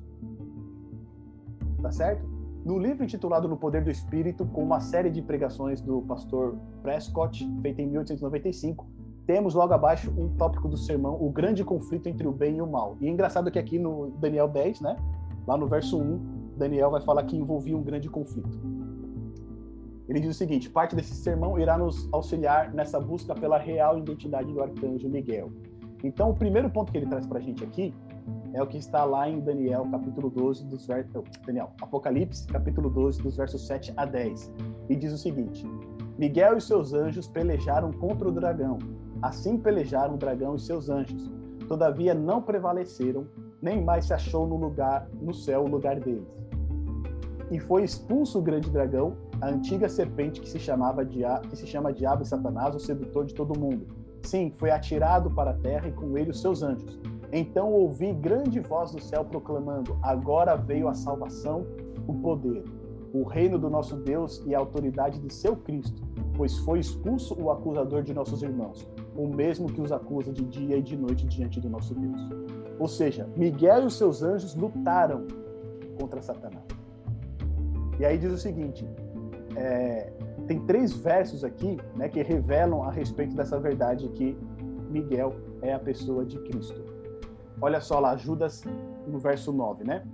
[1.83, 2.25] Tá certo?
[2.65, 7.45] No livro intitulado No Poder do Espírito, com uma série de pregações do pastor Prescott,
[7.63, 8.87] feita em 1895,
[9.27, 12.67] temos logo abaixo um tópico do sermão, o grande conflito entre o bem e o
[12.67, 12.97] mal.
[13.01, 14.97] E é engraçado que aqui no Daniel 10, né,
[15.47, 18.61] lá no verso 1, Daniel vai falar que envolvia um grande conflito.
[20.09, 24.53] Ele diz o seguinte: parte desse sermão irá nos auxiliar nessa busca pela real identidade
[24.53, 25.51] do arcanjo Miguel.
[26.05, 27.95] Então, o primeiro ponto que ele traz para a gente aqui
[28.53, 31.13] é o que está lá em Daniel, capítulo 12, dos versos.
[31.47, 34.53] Daniel, Apocalipse, capítulo 12, dos versos 7 a 10.
[34.89, 35.67] E diz o seguinte:
[36.19, 38.79] Miguel e seus anjos pelejaram contra o dragão
[39.21, 41.31] Assim pelejaram o dragão e seus anjos.
[41.67, 43.27] Todavia não prevaleceram,
[43.61, 46.29] nem mais se achou no lugar no céu o lugar deles.
[47.51, 51.93] E foi expulso o grande dragão, a antiga serpente que se chamava que se chama
[51.93, 53.87] Diabo e Satanás, o sedutor de todo mundo.
[54.23, 56.99] Sim, foi atirado para a terra e com ele os seus anjos.
[57.33, 61.67] Então ouvi grande voz do céu proclamando: Agora veio a salvação,
[62.07, 62.65] o poder,
[63.13, 66.03] o reino do nosso Deus e a autoridade de seu Cristo,
[66.37, 68.87] pois foi expulso o acusador de nossos irmãos
[69.19, 72.21] o mesmo que os acusa de dia e de noite diante do nosso Deus.
[72.79, 75.27] Ou seja, Miguel e os seus anjos lutaram
[75.99, 76.78] contra Satanás.
[77.99, 78.87] E aí diz o seguinte:
[79.57, 80.13] é,
[80.47, 84.37] tem três versos aqui né, que revelam a respeito dessa verdade que
[84.89, 86.83] Miguel é a pessoa de Cristo.
[87.61, 88.63] Olha só lá, Judas
[89.07, 90.05] no verso 9, né?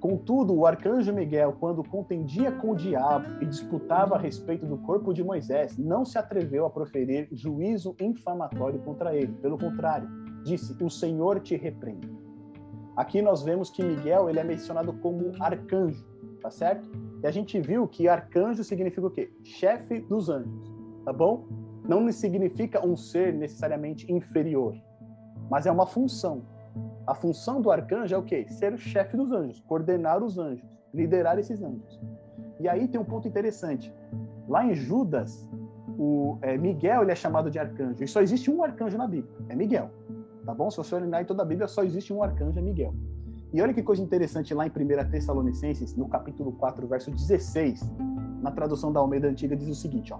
[0.00, 5.14] Contudo, o arcanjo Miguel, quando contendia com o diabo e disputava a respeito do corpo
[5.14, 9.32] de Moisés, não se atreveu a proferir juízo infamatório contra ele.
[9.40, 10.06] Pelo contrário,
[10.44, 12.12] disse: O Senhor te repreende.
[12.96, 16.04] Aqui nós vemos que Miguel ele é mencionado como arcanjo,
[16.44, 16.86] tá certo?
[17.22, 19.32] E a gente viu que arcanjo significa o quê?
[19.42, 20.70] Chefe dos anjos,
[21.02, 21.46] tá bom?
[21.88, 24.76] Não significa um ser necessariamente inferior,
[25.50, 26.42] mas é uma função.
[27.06, 28.44] A função do arcanjo é o quê?
[28.46, 31.98] Ser o chefe dos anjos, coordenar os anjos, liderar esses anjos.
[32.60, 33.90] E aí tem um ponto interessante.
[34.46, 35.48] Lá em Judas,
[35.98, 38.04] o é, Miguel ele é chamado de arcanjo.
[38.04, 39.90] E só existe um arcanjo na Bíblia, é Miguel.
[40.44, 40.70] Tá bom?
[40.70, 42.94] Se você olhar em toda a Bíblia, só existe um arcanjo, é Miguel.
[43.54, 47.88] E olha que coisa interessante lá em 1 Tessalonicenses, no capítulo 4, verso 16,
[48.42, 50.18] na tradução da Almeida Antiga, diz o seguinte, ó.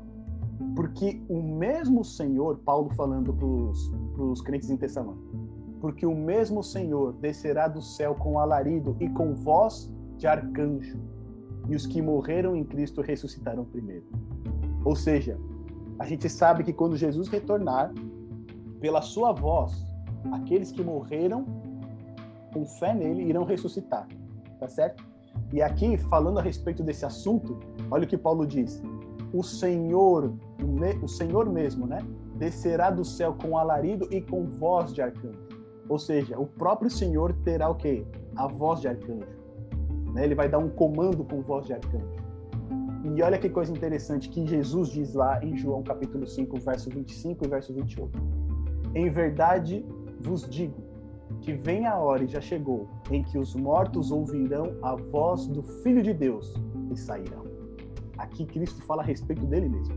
[0.76, 5.36] Porque o mesmo Senhor, Paulo falando para os crentes em Tessalônica,
[5.80, 11.00] porque o mesmo Senhor descerá do céu com alarido e com voz de arcanjo,
[11.68, 14.06] e os que morreram em Cristo ressuscitarão primeiro.
[14.84, 15.36] Ou seja,
[15.98, 17.92] a gente sabe que quando Jesus retornar,
[18.80, 19.84] pela sua voz,
[20.30, 21.63] aqueles que morreram
[22.54, 24.06] com fé nele irão ressuscitar.
[24.60, 25.04] Tá certo?
[25.52, 27.58] E aqui, falando a respeito desse assunto,
[27.90, 28.80] olha o que Paulo diz:
[29.32, 30.32] o Senhor,
[31.02, 31.98] o Senhor mesmo, né,
[32.36, 35.44] descerá do céu com alarido e com voz de arcanjo.
[35.88, 38.06] Ou seja, o próprio Senhor terá o quê?
[38.36, 39.26] A voz de arcanjo.
[40.14, 40.24] Né?
[40.24, 42.24] Ele vai dar um comando com voz de arcanjo.
[43.04, 47.44] E olha que coisa interessante que Jesus diz lá em João capítulo 5, verso 25
[47.44, 48.18] e verso 28.
[48.94, 49.84] Em verdade
[50.20, 50.83] vos digo
[51.44, 55.62] que vem a hora e já chegou em que os mortos ouvirão a voz do
[55.62, 56.54] Filho de Deus
[56.90, 57.44] e sairão.
[58.16, 59.94] Aqui Cristo fala a respeito dele mesmo.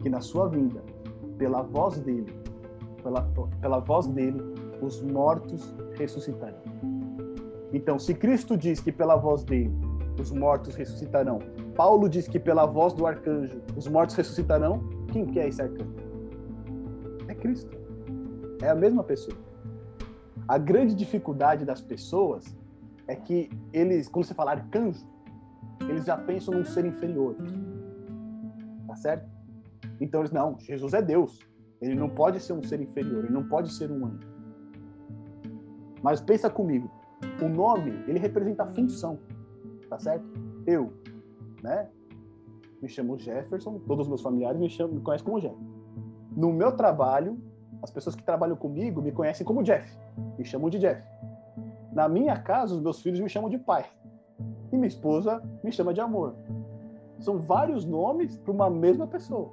[0.00, 0.82] Que na sua vinda,
[1.36, 2.32] pela voz dele,
[3.02, 3.20] pela,
[3.60, 4.40] pela voz dele,
[4.80, 6.62] os mortos ressuscitarão.
[7.74, 9.76] Então, se Cristo diz que pela voz dele
[10.18, 11.40] os mortos ressuscitarão,
[11.76, 15.94] Paulo diz que pela voz do arcanjo os mortos ressuscitarão, quem que é esse arcanjo?
[17.28, 17.76] É Cristo.
[18.62, 19.51] É a mesma pessoa.
[20.52, 22.54] A grande dificuldade das pessoas
[23.08, 25.02] é que eles, quando você fala arcanjo,
[25.88, 27.34] eles já pensam num ser inferior.
[28.86, 29.30] Tá certo?
[29.98, 31.40] Então eles, não, Jesus é Deus.
[31.80, 34.28] Ele não pode ser um ser inferior, ele não pode ser um anjo.
[36.02, 36.90] Mas pensa comigo,
[37.40, 39.18] o nome, ele representa a função,
[39.88, 40.26] tá certo?
[40.66, 40.92] Eu,
[41.62, 41.88] né?
[42.82, 45.56] Me chamo Jefferson, todos os meus familiares me, chamam, me conhecem como Jeff.
[46.36, 47.38] No meu trabalho,
[47.82, 49.98] as pessoas que trabalham comigo me conhecem como Jeff,
[50.38, 51.02] me chamam de Jeff.
[51.92, 53.84] Na minha casa, os meus filhos me chamam de pai.
[54.70, 56.34] E minha esposa me chama de amor.
[57.18, 59.50] São vários nomes para uma mesma pessoa.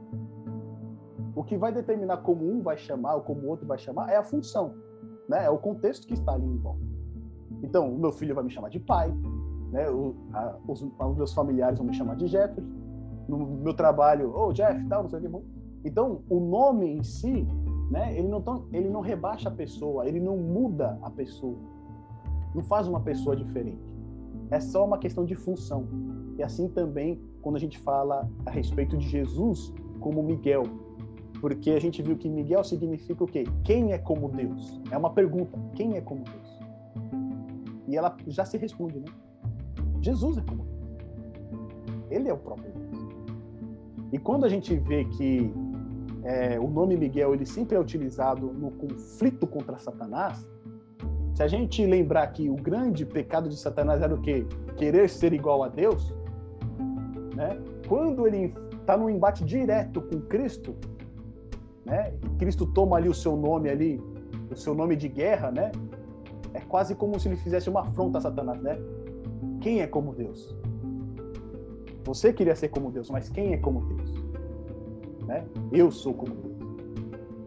[1.36, 4.16] O que vai determinar como um vai chamar ou como o outro vai chamar é
[4.16, 4.74] a função
[5.30, 5.46] né?
[5.46, 6.82] É o contexto que está ali em volta.
[7.62, 9.14] Então, o meu filho vai me chamar de pai,
[9.72, 9.88] né?
[9.90, 12.68] O, a, os, os, meus familiares vão me chamar de Jefferson.
[13.28, 15.46] No meu trabalho, ô oh, Jeff, tal, não sei o que.
[15.86, 17.48] Então, o nome em si,
[17.90, 18.18] né?
[18.18, 21.58] Ele não, ele não rebaixa a pessoa, ele não muda a pessoa,
[22.54, 23.82] não faz uma pessoa diferente.
[24.52, 25.88] É só uma questão de função.
[26.38, 30.64] E assim também quando a gente fala a respeito de Jesus como Miguel,
[31.40, 33.46] porque a gente viu que Miguel significa o quê?
[33.64, 34.80] Quem é como Deus?
[34.92, 35.58] É uma pergunta.
[35.74, 36.60] Quem é como Deus?
[37.88, 39.08] E ela já se responde, né?
[40.02, 40.80] Jesus é como Deus.
[42.10, 43.08] Ele é o próprio Deus.
[44.12, 45.54] E quando a gente vê que
[46.24, 50.48] é, o nome Miguel ele sempre é utilizado no conflito contra Satanás,
[51.40, 54.46] se a gente lembrar que o grande pecado de Satanás era o quê?
[54.76, 56.14] Querer ser igual a Deus,
[57.34, 57.58] né?
[57.88, 60.76] Quando ele está no embate direto com Cristo,
[61.86, 62.14] né?
[62.38, 64.04] Cristo toma ali o seu nome ali,
[64.52, 65.72] o seu nome de guerra, né?
[66.54, 68.78] É quase como se ele fizesse uma afronta a Satanás, né?
[69.62, 70.54] Quem é como Deus?
[72.04, 74.09] Você queria ser como Deus, mas quem é como Deus?
[75.30, 75.46] Né?
[75.72, 76.58] Eu sou como Deus.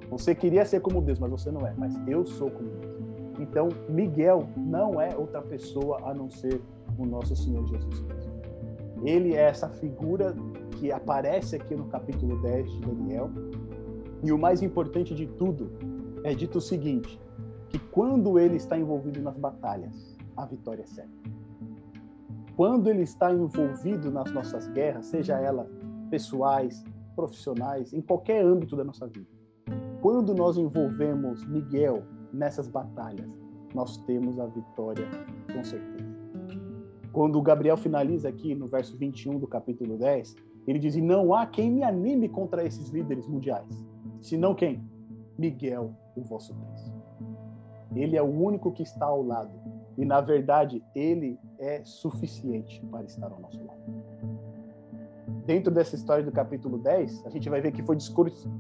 [0.08, 1.74] Você queria ser como Deus, mas você não é.
[1.76, 2.92] Mas eu sou como Deus.
[3.40, 6.62] Então, Miguel não é outra pessoa a não ser
[6.96, 8.30] o nosso Senhor Jesus Cristo.
[9.02, 10.32] Ele é essa figura
[10.78, 13.30] que aparece aqui no capítulo 10 de Daniel,
[14.22, 15.72] e o mais importante de tudo
[16.22, 17.20] é dito o seguinte:
[17.68, 21.10] que quando ele está envolvido nas batalhas, a vitória é certa.
[22.54, 25.66] Quando ele está envolvido nas nossas guerras, seja elas
[26.10, 26.84] pessoais,
[27.14, 29.28] profissionais, em qualquer âmbito da nossa vida,
[30.00, 32.02] quando nós envolvemos Miguel
[32.32, 33.30] nessas batalhas,
[33.74, 35.06] nós temos a vitória
[35.52, 36.12] com certeza.
[37.12, 40.34] Quando o Gabriel finaliza aqui no verso 21 do capítulo 10,
[40.66, 43.92] ele diz: Não há quem me anime contra esses líderes mundiais
[44.22, 44.80] Senão quem?
[45.36, 46.96] Miguel, o vosso príncipe.
[47.94, 49.52] Ele é o único que está ao lado.
[49.98, 53.80] E, na verdade, ele é suficiente para estar ao nosso lado.
[55.44, 57.96] Dentro dessa história do capítulo 10, a gente vai ver que foi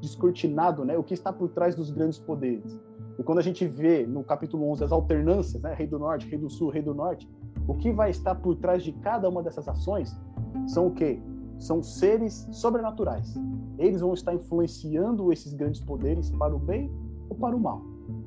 [0.00, 2.80] descortinado né, o que está por trás dos grandes poderes.
[3.18, 6.38] E quando a gente vê no capítulo 11 as alternâncias, né, Rei do Norte, Rei
[6.38, 7.28] do Sul, Rei do Norte,
[7.68, 10.18] o que vai estar por trás de cada uma dessas ações
[10.66, 11.22] são o quê?
[11.56, 13.32] São seres sobrenaturais.
[13.78, 16.90] Eles vão estar influenciando esses grandes poderes para o bem
[17.28, 17.80] ou para o mal.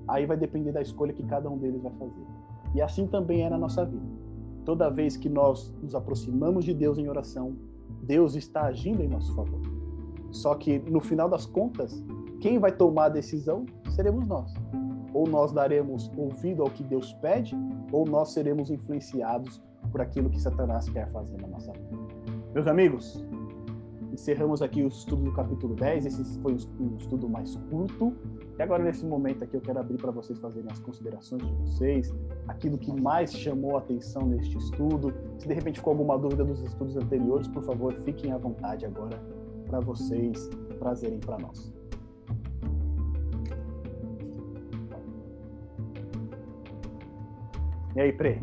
[0.07, 2.25] Aí vai depender da escolha que cada um deles vai fazer.
[2.73, 4.05] E assim também é na nossa vida.
[4.63, 7.55] toda vez que nós nos aproximamos de Deus em oração,
[8.03, 9.61] Deus está agindo em nosso favor.
[10.31, 12.03] Só que no final das contas,
[12.41, 14.53] quem vai tomar a decisão seremos nós.
[15.13, 17.55] Ou nós daremos ouvido ao que Deus pede,
[17.91, 19.61] ou nós seremos influenciados
[19.91, 21.97] por aquilo que Satanás quer fazer na nossa vida.
[22.53, 23.25] Meus amigos,
[24.15, 26.05] encerramos aqui o estudo do capítulo 10.
[26.05, 28.13] Esse foi um estudo mais curto.
[28.57, 32.15] E agora, nesse momento aqui, eu quero abrir para vocês fazerem as considerações de vocês,
[32.47, 35.13] aquilo que mais chamou a atenção neste estudo.
[35.37, 39.21] Se de repente ficou alguma dúvida dos estudos anteriores, por favor, fiquem à vontade agora
[39.67, 40.49] para vocês
[40.79, 41.73] trazerem para nós.
[47.95, 48.41] E aí, Pre?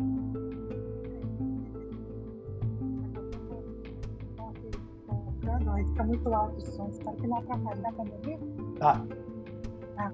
[5.87, 7.81] Fica muito alto o som, espero que não atrapalhe.
[7.81, 8.39] Dá para me ouvir?
[8.79, 9.05] Tá.
[9.97, 10.11] Ah.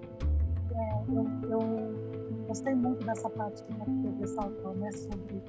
[0.75, 5.43] É, eu, eu gostei muito dessa parte que você ressaltou, né, sobre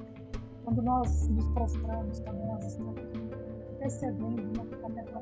[0.63, 3.01] quando nós nos prostramos, quando nós estamos
[3.79, 5.21] percebendo uma comportamento.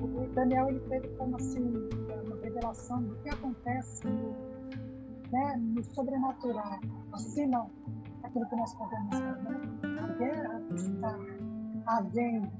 [0.00, 4.34] O Daniel ele teve como assim uma revelação do que acontece no
[5.32, 6.78] né, no sobrenatural,
[7.12, 7.70] assim não,
[8.22, 9.60] aquilo que nós podemos ver, né?
[10.00, 11.18] A guerra está
[11.86, 12.50] havendo,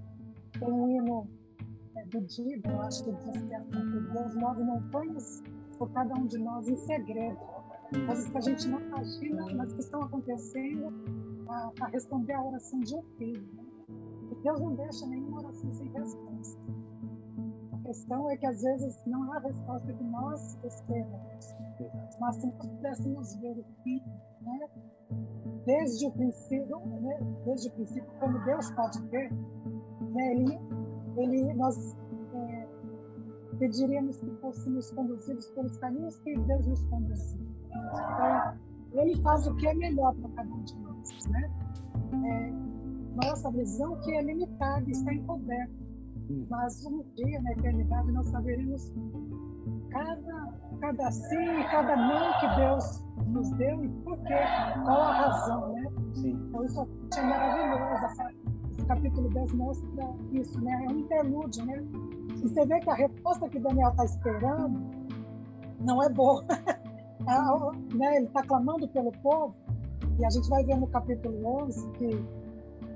[0.59, 1.29] tem um hino
[1.97, 5.43] é, do Dido, eu acho que diz que é assim, Deus move montanhas
[5.79, 7.39] por cada um de nós em segredo,
[8.07, 10.93] coisas que a gente não imagina, mas que estão acontecendo
[11.45, 13.47] para responder a oração de um filho.
[13.55, 13.65] Né?
[14.33, 16.61] E Deus não deixa nenhuma oração sem resposta.
[17.73, 21.55] A questão é que às vezes não é a resposta que nós esperamos
[22.21, 24.03] mas se nós pudéssemos ver o fim,
[24.43, 24.69] né?
[25.65, 27.19] desde o princípio, né?
[27.45, 29.33] desde o princípio, como Deus pode ver,
[30.13, 30.33] né?
[30.33, 30.59] ele,
[31.17, 31.97] ele, nós
[32.35, 32.69] é,
[33.59, 37.47] pediríamos que fôssemos conduzidos pelos caminhos que Deus nos conduziu.
[37.69, 38.59] Então,
[38.93, 41.27] ele faz o que é melhor para cada um de nós.
[41.27, 41.51] Né?
[42.13, 42.67] É,
[43.17, 45.73] nossa visão que é limitada, está encoberta.
[46.31, 46.47] Hum.
[46.51, 48.93] Mas um dia, na eternidade, nós saberemos
[49.91, 54.35] cada, cada sim e cada não que Deus nos deu e por quê,
[54.85, 55.91] qual a razão, né?
[56.15, 56.33] Sim.
[56.49, 58.31] Então isso é maravilhoso, essa,
[58.71, 59.89] esse capítulo 10 mostra
[60.33, 60.85] isso, né?
[60.85, 61.85] É um interlúdio, né?
[62.37, 64.91] E você vê que a resposta que Daniel está esperando
[65.81, 66.45] não é boa.
[67.95, 68.17] né?
[68.17, 69.55] Ele está clamando pelo povo,
[70.19, 72.25] e a gente vai ver no capítulo 11 que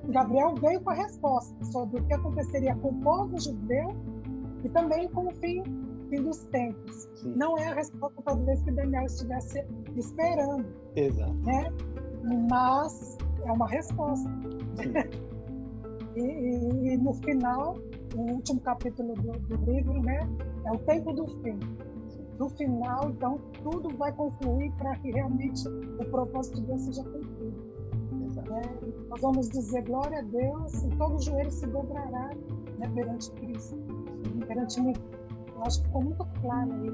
[0.08, 3.94] Gabriel veio com a resposta sobre o que aconteceria com o povo judeu
[4.64, 5.62] e também com o fim
[6.10, 7.08] fim dos tempos.
[7.14, 7.34] Sim.
[7.36, 9.64] Não é a resposta, talvez, que Daniel estivesse
[9.96, 10.66] esperando.
[10.96, 11.32] Exato.
[11.34, 11.72] Né?
[12.50, 14.28] Mas é uma resposta.
[16.16, 17.78] e, e, e, no final,
[18.14, 20.28] o último capítulo do, do, livro, né,
[20.66, 21.58] é o tempo do fim.
[22.38, 27.70] No final, então, tudo vai concluir para que realmente o propósito de Deus seja cumprido.
[28.48, 28.62] Né?
[29.08, 32.30] Nós vamos dizer glória a Deus e todo joelho se dobrará
[32.78, 33.76] né, perante Cristo,
[34.46, 34.94] perante mim
[35.60, 36.90] eu acho que ficou muito claro aí.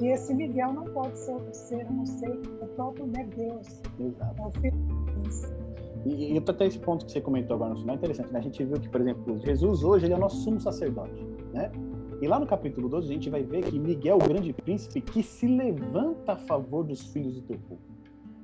[0.00, 3.80] E esse Miguel não pode ser outro ser, a não ser o próprio né, Deus.
[3.98, 4.42] Exato.
[4.42, 5.42] É o filho de Deus.
[6.06, 8.38] E, e até esse ponto que você comentou agora no final é interessante, né?
[8.38, 11.70] A gente viu que, por exemplo, Jesus hoje ele é o nosso sumo sacerdote, né?
[12.20, 15.22] E lá no capítulo 12 a gente vai ver que Miguel, o grande príncipe, que
[15.22, 17.80] se levanta a favor dos filhos do teu povo.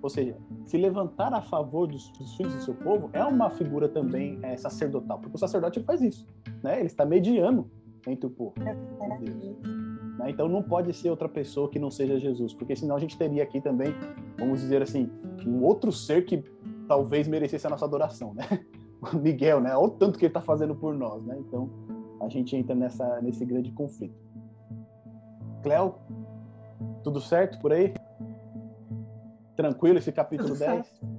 [0.02, 3.88] Ou seja, se levantar a favor dos, dos filhos do seu povo é uma figura
[3.88, 6.26] também é, sacerdotal, porque o sacerdote faz isso,
[6.62, 6.78] né?
[6.78, 7.70] Ele está mediando
[8.06, 8.52] entre o.
[10.18, 10.30] Né?
[10.30, 13.42] Então não pode ser outra pessoa que não seja Jesus, porque senão a gente teria
[13.42, 13.94] aqui também,
[14.38, 15.10] vamos dizer assim,
[15.46, 16.42] um outro ser que
[16.86, 18.44] talvez merecesse a nossa adoração, né?
[19.00, 19.74] O Miguel, né?
[19.76, 21.36] Olha o tanto que ele está fazendo por nós, né?
[21.38, 21.68] Então
[22.20, 24.14] a gente entra nessa, nesse grande conflito.
[25.62, 25.94] Cléo,
[27.02, 27.94] tudo certo por aí?
[29.56, 30.86] Tranquilo esse capítulo tudo 10?
[30.86, 31.14] Certo.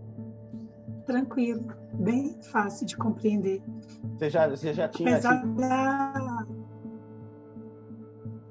[1.06, 3.62] Tranquilo, bem fácil de compreender.
[4.18, 5.12] Você já, você já tinha.
[5.12, 5.56] Apesar assim...
[5.56, 6.25] da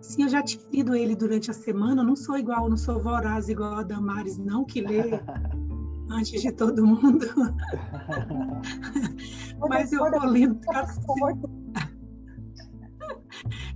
[0.04, 2.02] Sim, eu já tinha lido ele durante a semana.
[2.02, 5.00] Eu não sou igual, não sou voraz igual a Damares, não, que lê
[6.10, 7.24] antes de todo mundo.
[9.66, 11.40] Mas eu vou lendo cada semana.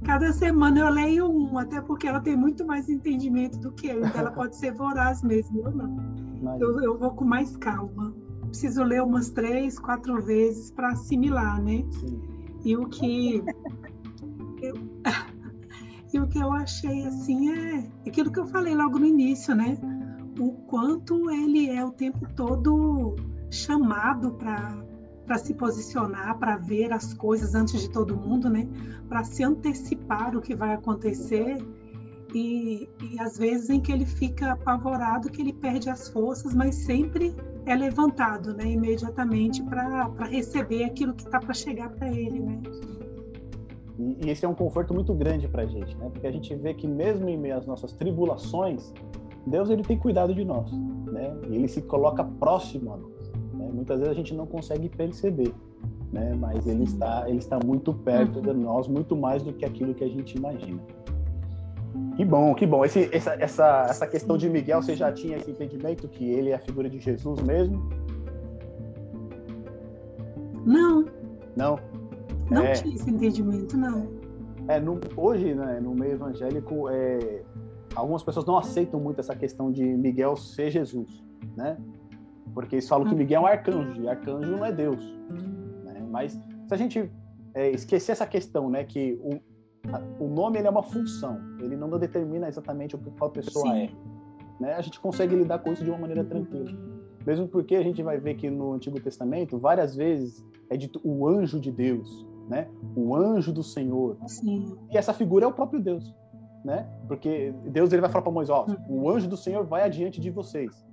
[0.05, 3.99] Cada semana eu leio um, até porque ela tem muito mais entendimento do que eu,
[3.99, 6.59] então ela pode ser voraz mesmo, eu não.
[6.61, 8.15] Eu, eu vou com mais calma.
[8.47, 11.85] Preciso ler umas três, quatro vezes para assimilar, né?
[11.91, 12.23] Sim.
[12.65, 13.43] E o que
[16.13, 19.77] e o que eu achei assim é aquilo que eu falei logo no início, né?
[20.39, 23.17] O quanto ele é o tempo todo
[23.51, 28.67] chamado para se posicionar, para ver as coisas antes de todo mundo, né?
[29.09, 31.59] Para se antecipar o que vai acontecer.
[32.35, 36.75] e, e às vezes em que ele fica apavorado, que ele perde as forças, mas
[36.75, 37.35] sempre
[37.65, 42.61] é levantado, né, imediatamente para receber aquilo que está para chegar para ele, né?
[43.99, 46.09] E, e, esse é um conforto muito grande para a gente, né?
[46.13, 48.93] Porque a gente vê que mesmo em meio às nossas tribulações,
[49.47, 50.71] Deus ele tem cuidado de nós,
[51.07, 51.37] né?
[51.49, 53.33] E ele se coloca próximo a nós.
[53.55, 53.71] Né?
[53.73, 55.53] Muitas vezes a gente não consegue perceber,
[56.13, 56.35] né?
[56.39, 60.05] Mas ele está ele está muito perto de nós, muito mais do que aquilo que
[60.05, 60.81] a gente imagina.
[62.17, 62.85] Que bom, que bom.
[62.85, 66.55] Esse, essa, essa, essa questão de Miguel, você já tinha esse entendimento que ele é
[66.55, 67.89] a figura de Jesus mesmo?
[70.67, 71.05] Não.
[71.57, 71.79] Não?
[72.51, 74.09] Não é, tinha esse entendimento, não.
[74.69, 77.43] É, no, hoje, né, no meio evangélico, é,
[77.95, 81.25] algumas pessoas não aceitam muito essa questão de Miguel ser Jesus,
[81.57, 81.77] né?
[82.55, 83.19] Porque eles falam que uhum.
[83.19, 85.03] Miguel é um arcanjo, e arcanjo não é Deus.
[85.85, 86.07] Né?
[86.11, 87.11] Mas se a gente
[87.55, 91.89] é, esquecer essa questão, né, que o, o nome ele é uma função, ele não
[91.99, 93.83] determina exatamente o que a pessoa Sim.
[93.83, 93.91] é.
[94.61, 94.75] Né?
[94.75, 96.71] A gente consegue lidar com isso de uma maneira tranquila.
[97.27, 101.27] Mesmo porque a gente vai ver que no Antigo Testamento, várias vezes é dito o
[101.27, 102.69] anjo de Deus, né?
[102.97, 104.17] O anjo do Senhor.
[104.27, 104.77] Sim.
[104.91, 106.15] E essa figura é o próprio Deus,
[106.65, 106.89] né?
[107.07, 109.03] Porque Deus ele vai falar para Moisés, ó, uhum.
[109.03, 110.87] o anjo do Senhor vai adiante de vocês.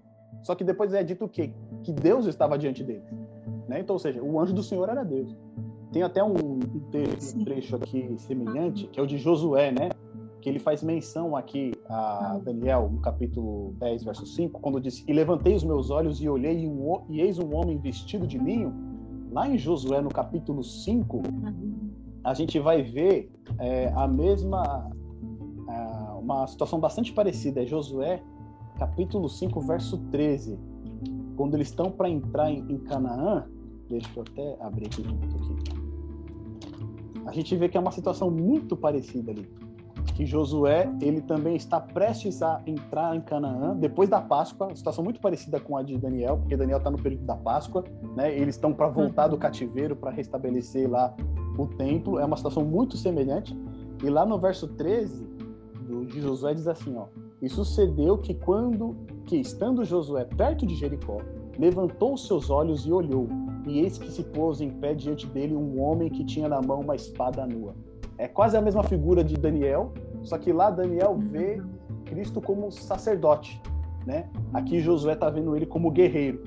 [0.43, 1.53] Só que depois é dito o quê?
[1.83, 3.09] Que Deus estava diante deles,
[3.67, 3.79] né?
[3.79, 5.35] Então, ou seja, o anjo do Senhor era Deus.
[5.91, 9.89] Tem até um, um trecho aqui semelhante, que é o de Josué, né?
[10.41, 15.13] Que ele faz menção aqui a Daniel, no capítulo 10, verso 5, quando diz: E
[15.13, 18.94] levantei os meus olhos e olhei, e, um, e eis um homem vestido de linho.
[19.35, 21.21] Lá em Josué, no capítulo 5,
[22.23, 23.29] a gente vai ver
[23.59, 24.89] é, a mesma.
[26.21, 27.61] uma situação bastante parecida.
[27.61, 28.23] É Josué,
[28.79, 30.57] capítulo 5, verso 13.
[31.35, 33.45] Quando eles estão para entrar em, em Canaã,
[33.89, 35.75] deixa eu até abrir aqui aqui
[37.25, 39.49] a gente vê que é uma situação muito parecida ali.
[40.15, 45.19] Que Josué, ele também está prestes a entrar em Canaã depois da Páscoa, situação muito
[45.19, 47.83] parecida com a de Daniel, porque Daniel está no período da Páscoa,
[48.15, 48.33] né?
[48.33, 51.13] Eles estão para voltar do cativeiro para restabelecer lá
[51.57, 52.17] o templo.
[52.17, 53.53] É uma situação muito semelhante.
[54.01, 55.25] E lá no verso 13
[55.81, 57.07] do, de Josué diz assim, ó:
[57.41, 58.95] E sucedeu que quando
[59.25, 61.17] que estando Josué perto de Jericó,
[61.59, 63.27] levantou seus olhos e olhou,
[63.67, 66.79] e eis que se pôs em pé diante dele um homem que tinha na mão
[66.79, 67.75] uma espada nua.
[68.17, 69.93] É quase a mesma figura de Daniel,
[70.23, 71.61] só que lá Daniel vê
[72.05, 73.61] Cristo como sacerdote,
[74.05, 74.29] né?
[74.53, 76.43] Aqui Josué está vendo ele como guerreiro,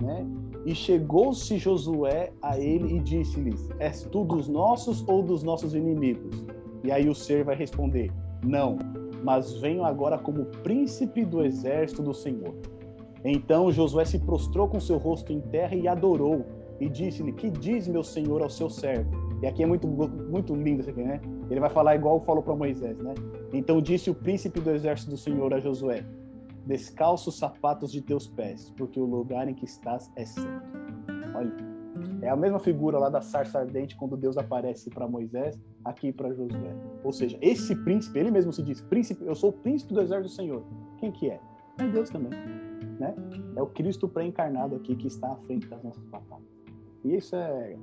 [0.00, 0.26] né?
[0.66, 6.44] E chegou-se Josué a ele e disse-lhes: És tu dos nossos ou dos nossos inimigos?
[6.84, 8.12] E aí o ser vai responder:
[8.44, 8.78] Não,
[9.24, 12.54] mas venho agora como príncipe do exército do Senhor.
[13.24, 16.44] Então Josué se prostrou com seu rosto em terra e adorou,
[16.78, 19.29] e disse-lhe: Que diz meu senhor ao seu servo?
[19.42, 21.20] E aqui é muito, muito lindo isso aqui, né?
[21.50, 23.14] Ele vai falar igual falou para Moisés, né?
[23.52, 26.04] Então disse o príncipe do exército do Senhor a Josué:
[26.66, 30.62] Descalça os sapatos de teus pés, porque o lugar em que estás é santo.
[31.34, 31.52] Olha,
[32.22, 36.32] é a mesma figura lá da sarça ardente quando Deus aparece para Moisés, aqui para
[36.32, 36.74] Josué.
[37.02, 40.28] Ou seja, esse príncipe, ele mesmo se diz: Príncipe, eu sou o príncipe do exército
[40.28, 40.62] do Senhor.
[40.98, 41.40] Quem que é?
[41.78, 42.30] É Deus também
[43.00, 43.14] né?
[43.56, 46.46] É o Cristo pré-encarnado aqui que está à frente das nossas batalhas.
[47.02, 47.76] E isso é,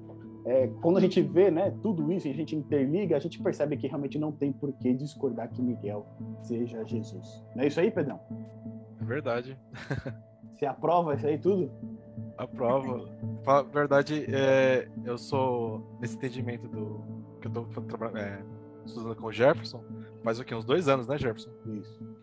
[0.48, 3.76] é, quando a gente vê, né, tudo isso, e a gente interliga, a gente percebe
[3.76, 6.06] que realmente não tem por que discordar que Miguel
[6.42, 7.44] seja Jesus.
[7.54, 8.20] Não é isso aí, Pedrão?
[9.02, 9.58] É verdade.
[10.56, 11.70] Você aprova isso aí tudo?
[12.38, 13.10] Aprova.
[13.46, 17.02] Na verdade, é, eu sou nesse entendimento do
[17.42, 18.42] que eu estou trabalhando, é,
[18.86, 19.84] estudando com o Jefferson,
[20.24, 20.56] faz o quê?
[20.56, 21.52] Uns dois anos, né, Jefferson?
[21.68, 22.18] Isso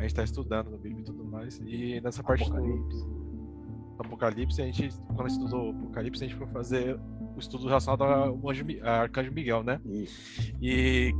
[0.00, 1.58] a gente está estudando no Bíblia e tudo mais.
[1.58, 3.04] E nessa parte Apocalipse.
[3.04, 6.98] do, Apocalipse, a gente, quando estudou Apocalipse, a gente foi fazer
[7.36, 9.80] o estudo relacionado ao anjo, a Arcanjo Miguel, né?
[9.84, 10.52] Isso.
[10.60, 11.14] E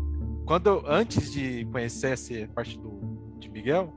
[0.44, 3.92] quando antes de conhecer essa parte do, de Miguel,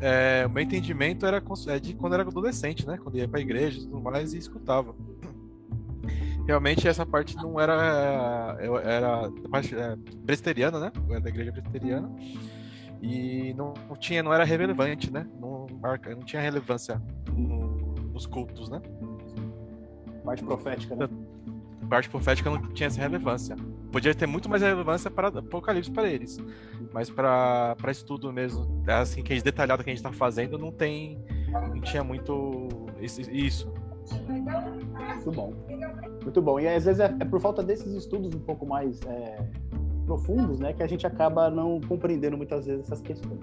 [0.00, 2.98] é, o meu entendimento era é de quando era adolescente, né?
[2.98, 4.94] Quando ia para a igreja e tudo mais e escutava.
[6.46, 10.92] Realmente essa parte não era era parte é, presteriana, né?
[11.10, 12.10] Era da igreja presteriana
[13.02, 15.26] e não, não, tinha, não era relevante, né?
[15.40, 17.00] Não, marca, não tinha relevância
[17.32, 18.80] no, nos cultos, né?
[20.24, 21.08] Parte profética, né?
[21.90, 23.56] Parte profética não tinha essa relevância.
[23.90, 26.38] Podia ter muito mais relevância para Apocalipse para eles,
[26.92, 31.18] mas para estudo mesmo, assim que detalhado que a gente está fazendo, não tem,
[31.50, 32.68] não tinha muito
[33.00, 33.72] isso.
[34.28, 35.52] Muito bom,
[36.22, 36.60] muito bom.
[36.60, 39.44] E às vezes é, é por falta desses estudos um pouco mais é
[40.06, 43.40] profundos, né, que a gente acaba não compreendendo muitas vezes essas questões.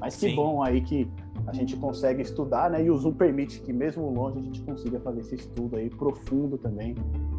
[0.00, 0.34] Mas que Sim.
[0.34, 1.10] bom aí que
[1.52, 4.98] a gente consegue estudar, né, e o Zoom permite que mesmo longe a gente consiga
[5.00, 6.94] fazer esse estudo aí profundo também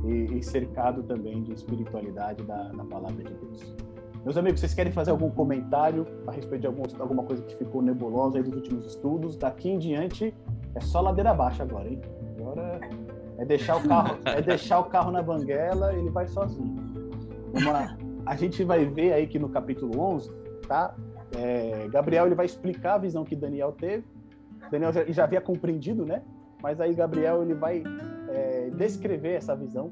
[0.05, 3.75] e, e cercado também de espiritualidade da, da palavra de Deus.
[4.23, 7.81] Meus amigos, vocês querem fazer algum comentário a respeito de algum, alguma coisa que ficou
[7.81, 9.35] nebulosa aí dos últimos estudos?
[9.35, 10.33] Daqui em diante
[10.75, 11.99] é só ladeira abaixo agora, hein?
[12.37, 12.79] Agora
[13.39, 16.75] é deixar o carro, é deixar o carro na banguela, ele vai sozinho.
[17.53, 20.31] Uma, a gente vai ver aí que no capítulo 11,
[20.67, 20.95] tá?
[21.37, 24.03] É, Gabriel ele vai explicar a visão que Daniel teve.
[24.71, 26.21] Daniel já, já havia compreendido, né?
[26.61, 27.83] Mas aí Gabriel ele vai
[28.29, 29.91] é, descrever essa visão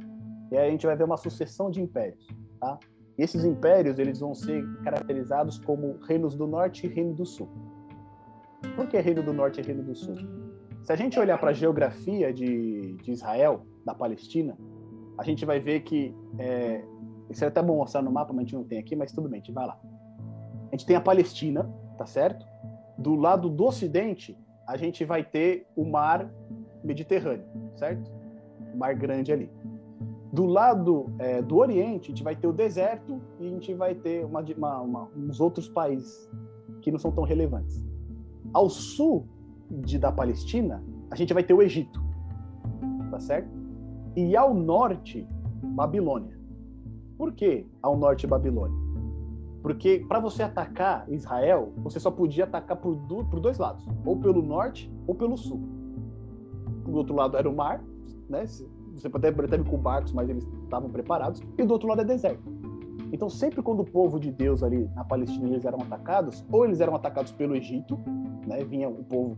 [0.51, 2.27] e aí a gente vai ver uma sucessão de impérios,
[2.59, 2.77] tá?
[3.17, 7.49] E esses impérios eles vão ser caracterizados como reinos do norte e reino do sul.
[8.75, 10.15] Por que reino do norte e reino do sul?
[10.83, 14.57] Se a gente olhar para a geografia de, de, Israel, da Palestina,
[15.17, 16.83] a gente vai ver que é,
[17.29, 19.29] isso é até bom mostrar no mapa, mas a gente não tem aqui, mas tudo
[19.29, 19.79] bem, a gente vai lá.
[20.71, 22.45] A gente tem a Palestina, tá certo?
[22.97, 26.31] Do lado do ocidente, a gente vai ter o mar
[26.81, 27.45] Mediterrâneo,
[27.75, 28.09] certo?
[28.73, 29.51] O mar grande ali.
[30.31, 33.93] Do lado é, do Oriente, a gente vai ter o deserto e a gente vai
[33.93, 36.29] ter uma, uma, uma, uns outros países
[36.81, 37.85] que não são tão relevantes.
[38.53, 39.27] Ao sul
[39.69, 42.01] de, da Palestina, a gente vai ter o Egito,
[43.09, 43.49] tá certo?
[44.15, 45.27] E ao norte,
[45.61, 46.39] Babilônia.
[47.17, 48.80] Por que ao norte Babilônia?
[49.61, 54.17] Porque para você atacar Israel, você só podia atacar por, do, por dois lados, ou
[54.17, 55.61] pelo norte ou pelo sul.
[56.85, 57.83] Do outro lado era o mar,
[58.27, 58.45] né?
[58.45, 61.41] Você até teve com barcos, mas eles estavam preparados.
[61.57, 62.43] E do outro lado é deserto.
[63.11, 66.79] Então, sempre quando o povo de Deus ali na Palestina eles eram atacados, ou eles
[66.79, 67.99] eram atacados pelo Egito,
[68.47, 68.63] né?
[68.63, 69.37] Vinha o povo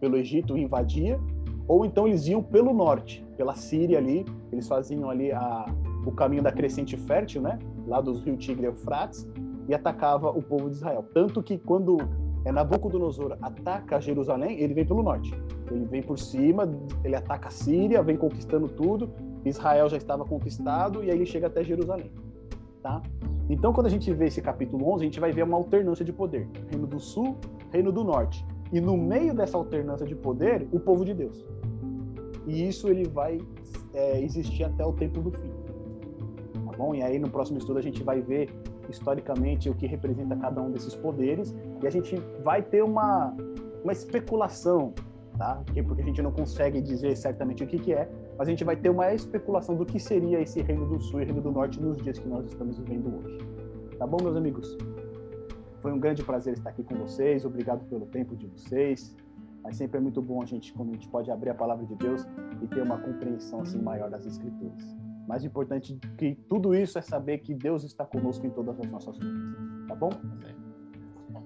[0.00, 1.18] pelo Egito e invadia,
[1.66, 5.66] ou então eles iam pelo norte, pela Síria ali, eles faziam ali a,
[6.04, 7.58] o caminho da crescente fértil, né?
[7.86, 9.26] Lá dos rios Tigre e Eufrates,
[9.68, 11.04] e atacava o povo de Israel.
[11.12, 11.98] Tanto que quando
[12.44, 15.34] é, Nabucodonosor ataca Jerusalém, ele vem pelo norte.
[15.70, 16.70] Ele vem por cima,
[17.02, 19.10] ele ataca a Síria, vem conquistando tudo.
[19.44, 22.10] Israel já estava conquistado e aí ele chega até Jerusalém.
[22.82, 23.02] Tá?
[23.48, 26.12] Então, quando a gente vê esse capítulo 11, a gente vai ver uma alternância de
[26.12, 27.36] poder: Reino do Sul,
[27.72, 28.44] Reino do Norte.
[28.72, 31.44] E no meio dessa alternância de poder, o povo de Deus.
[32.46, 33.40] E isso ele vai
[33.94, 35.50] é, existir até o tempo do fim.
[36.64, 36.94] Tá bom?
[36.94, 38.50] E aí no próximo estudo a gente vai ver
[38.90, 43.34] historicamente o que representa cada um desses poderes e a gente vai ter uma,
[43.82, 44.92] uma especulação,
[45.38, 45.62] tá?
[45.86, 48.08] Porque a gente não consegue dizer certamente o que, que é,
[48.38, 51.24] mas a gente vai ter uma especulação do que seria esse Reino do Sul e
[51.24, 53.38] Reino do Norte nos dias que nós estamos vivendo hoje.
[53.98, 54.76] Tá bom, meus amigos?
[55.80, 59.14] Foi um grande prazer estar aqui com vocês, obrigado pelo tempo de vocês.
[59.62, 61.94] Mas sempre é muito bom a gente, quando a gente pode abrir a palavra de
[61.96, 62.24] Deus
[62.62, 64.96] e ter uma compreensão assim maior das Escrituras.
[65.26, 69.18] Mais importante que tudo isso é saber que Deus está conosco em todas as nossas
[69.18, 69.88] lutas.
[69.88, 70.10] Tá bom?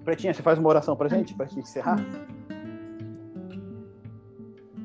[0.03, 1.97] Pretinha, você faz uma oração pra gente, pra gente encerrar?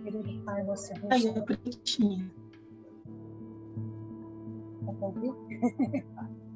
[0.02, 2.30] Querido Pai, você Aí, a Pretinha.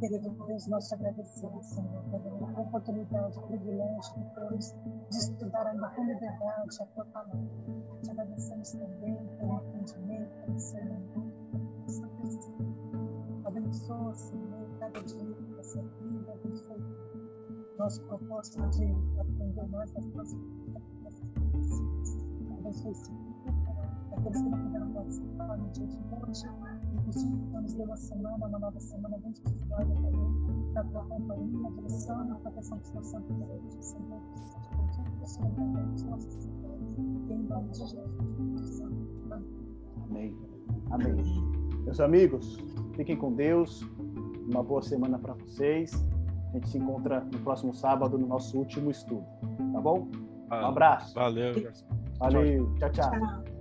[0.00, 4.74] Querido Deus, nós te agradecemos, Senhor, pela oportunidade, o privilégio que temos
[5.10, 7.38] de estudar ainda com liberdade a tua palavra.
[8.02, 11.32] Te agradecemos também pelo entendimento, pelo discernimento,
[13.44, 15.24] Abençoa, Senhor, cada dia
[15.56, 16.76] dessa vida, abençoa
[17.78, 18.84] nosso propósito de
[19.18, 20.36] aprender mais das tuas
[22.58, 22.94] Abençoe
[23.42, 23.52] grupo,
[24.16, 26.46] aqueles que não puderam participar no dia de hoje,
[26.94, 32.40] e possamos ter uma semana, uma nova semana abençoada também, da tua companhia, direção e
[32.40, 36.98] proteção do seu Santo Deus, Senhor, que contigo, Senhor, nossas cidades,
[37.30, 38.80] em nome de Jesus.
[40.08, 40.36] Amém.
[40.90, 41.59] Amém.
[41.84, 42.58] Meus amigos,
[42.94, 43.82] fiquem com Deus.
[44.48, 45.92] Uma boa semana para vocês.
[46.50, 49.24] A gente se encontra no próximo sábado no nosso último estudo.
[49.72, 50.08] Tá bom?
[50.50, 51.14] Um abraço.
[51.14, 51.54] Valeu.
[52.18, 52.74] Valeu.
[52.78, 52.90] tchau.
[52.90, 53.10] tchau.
[53.10, 53.59] tchau.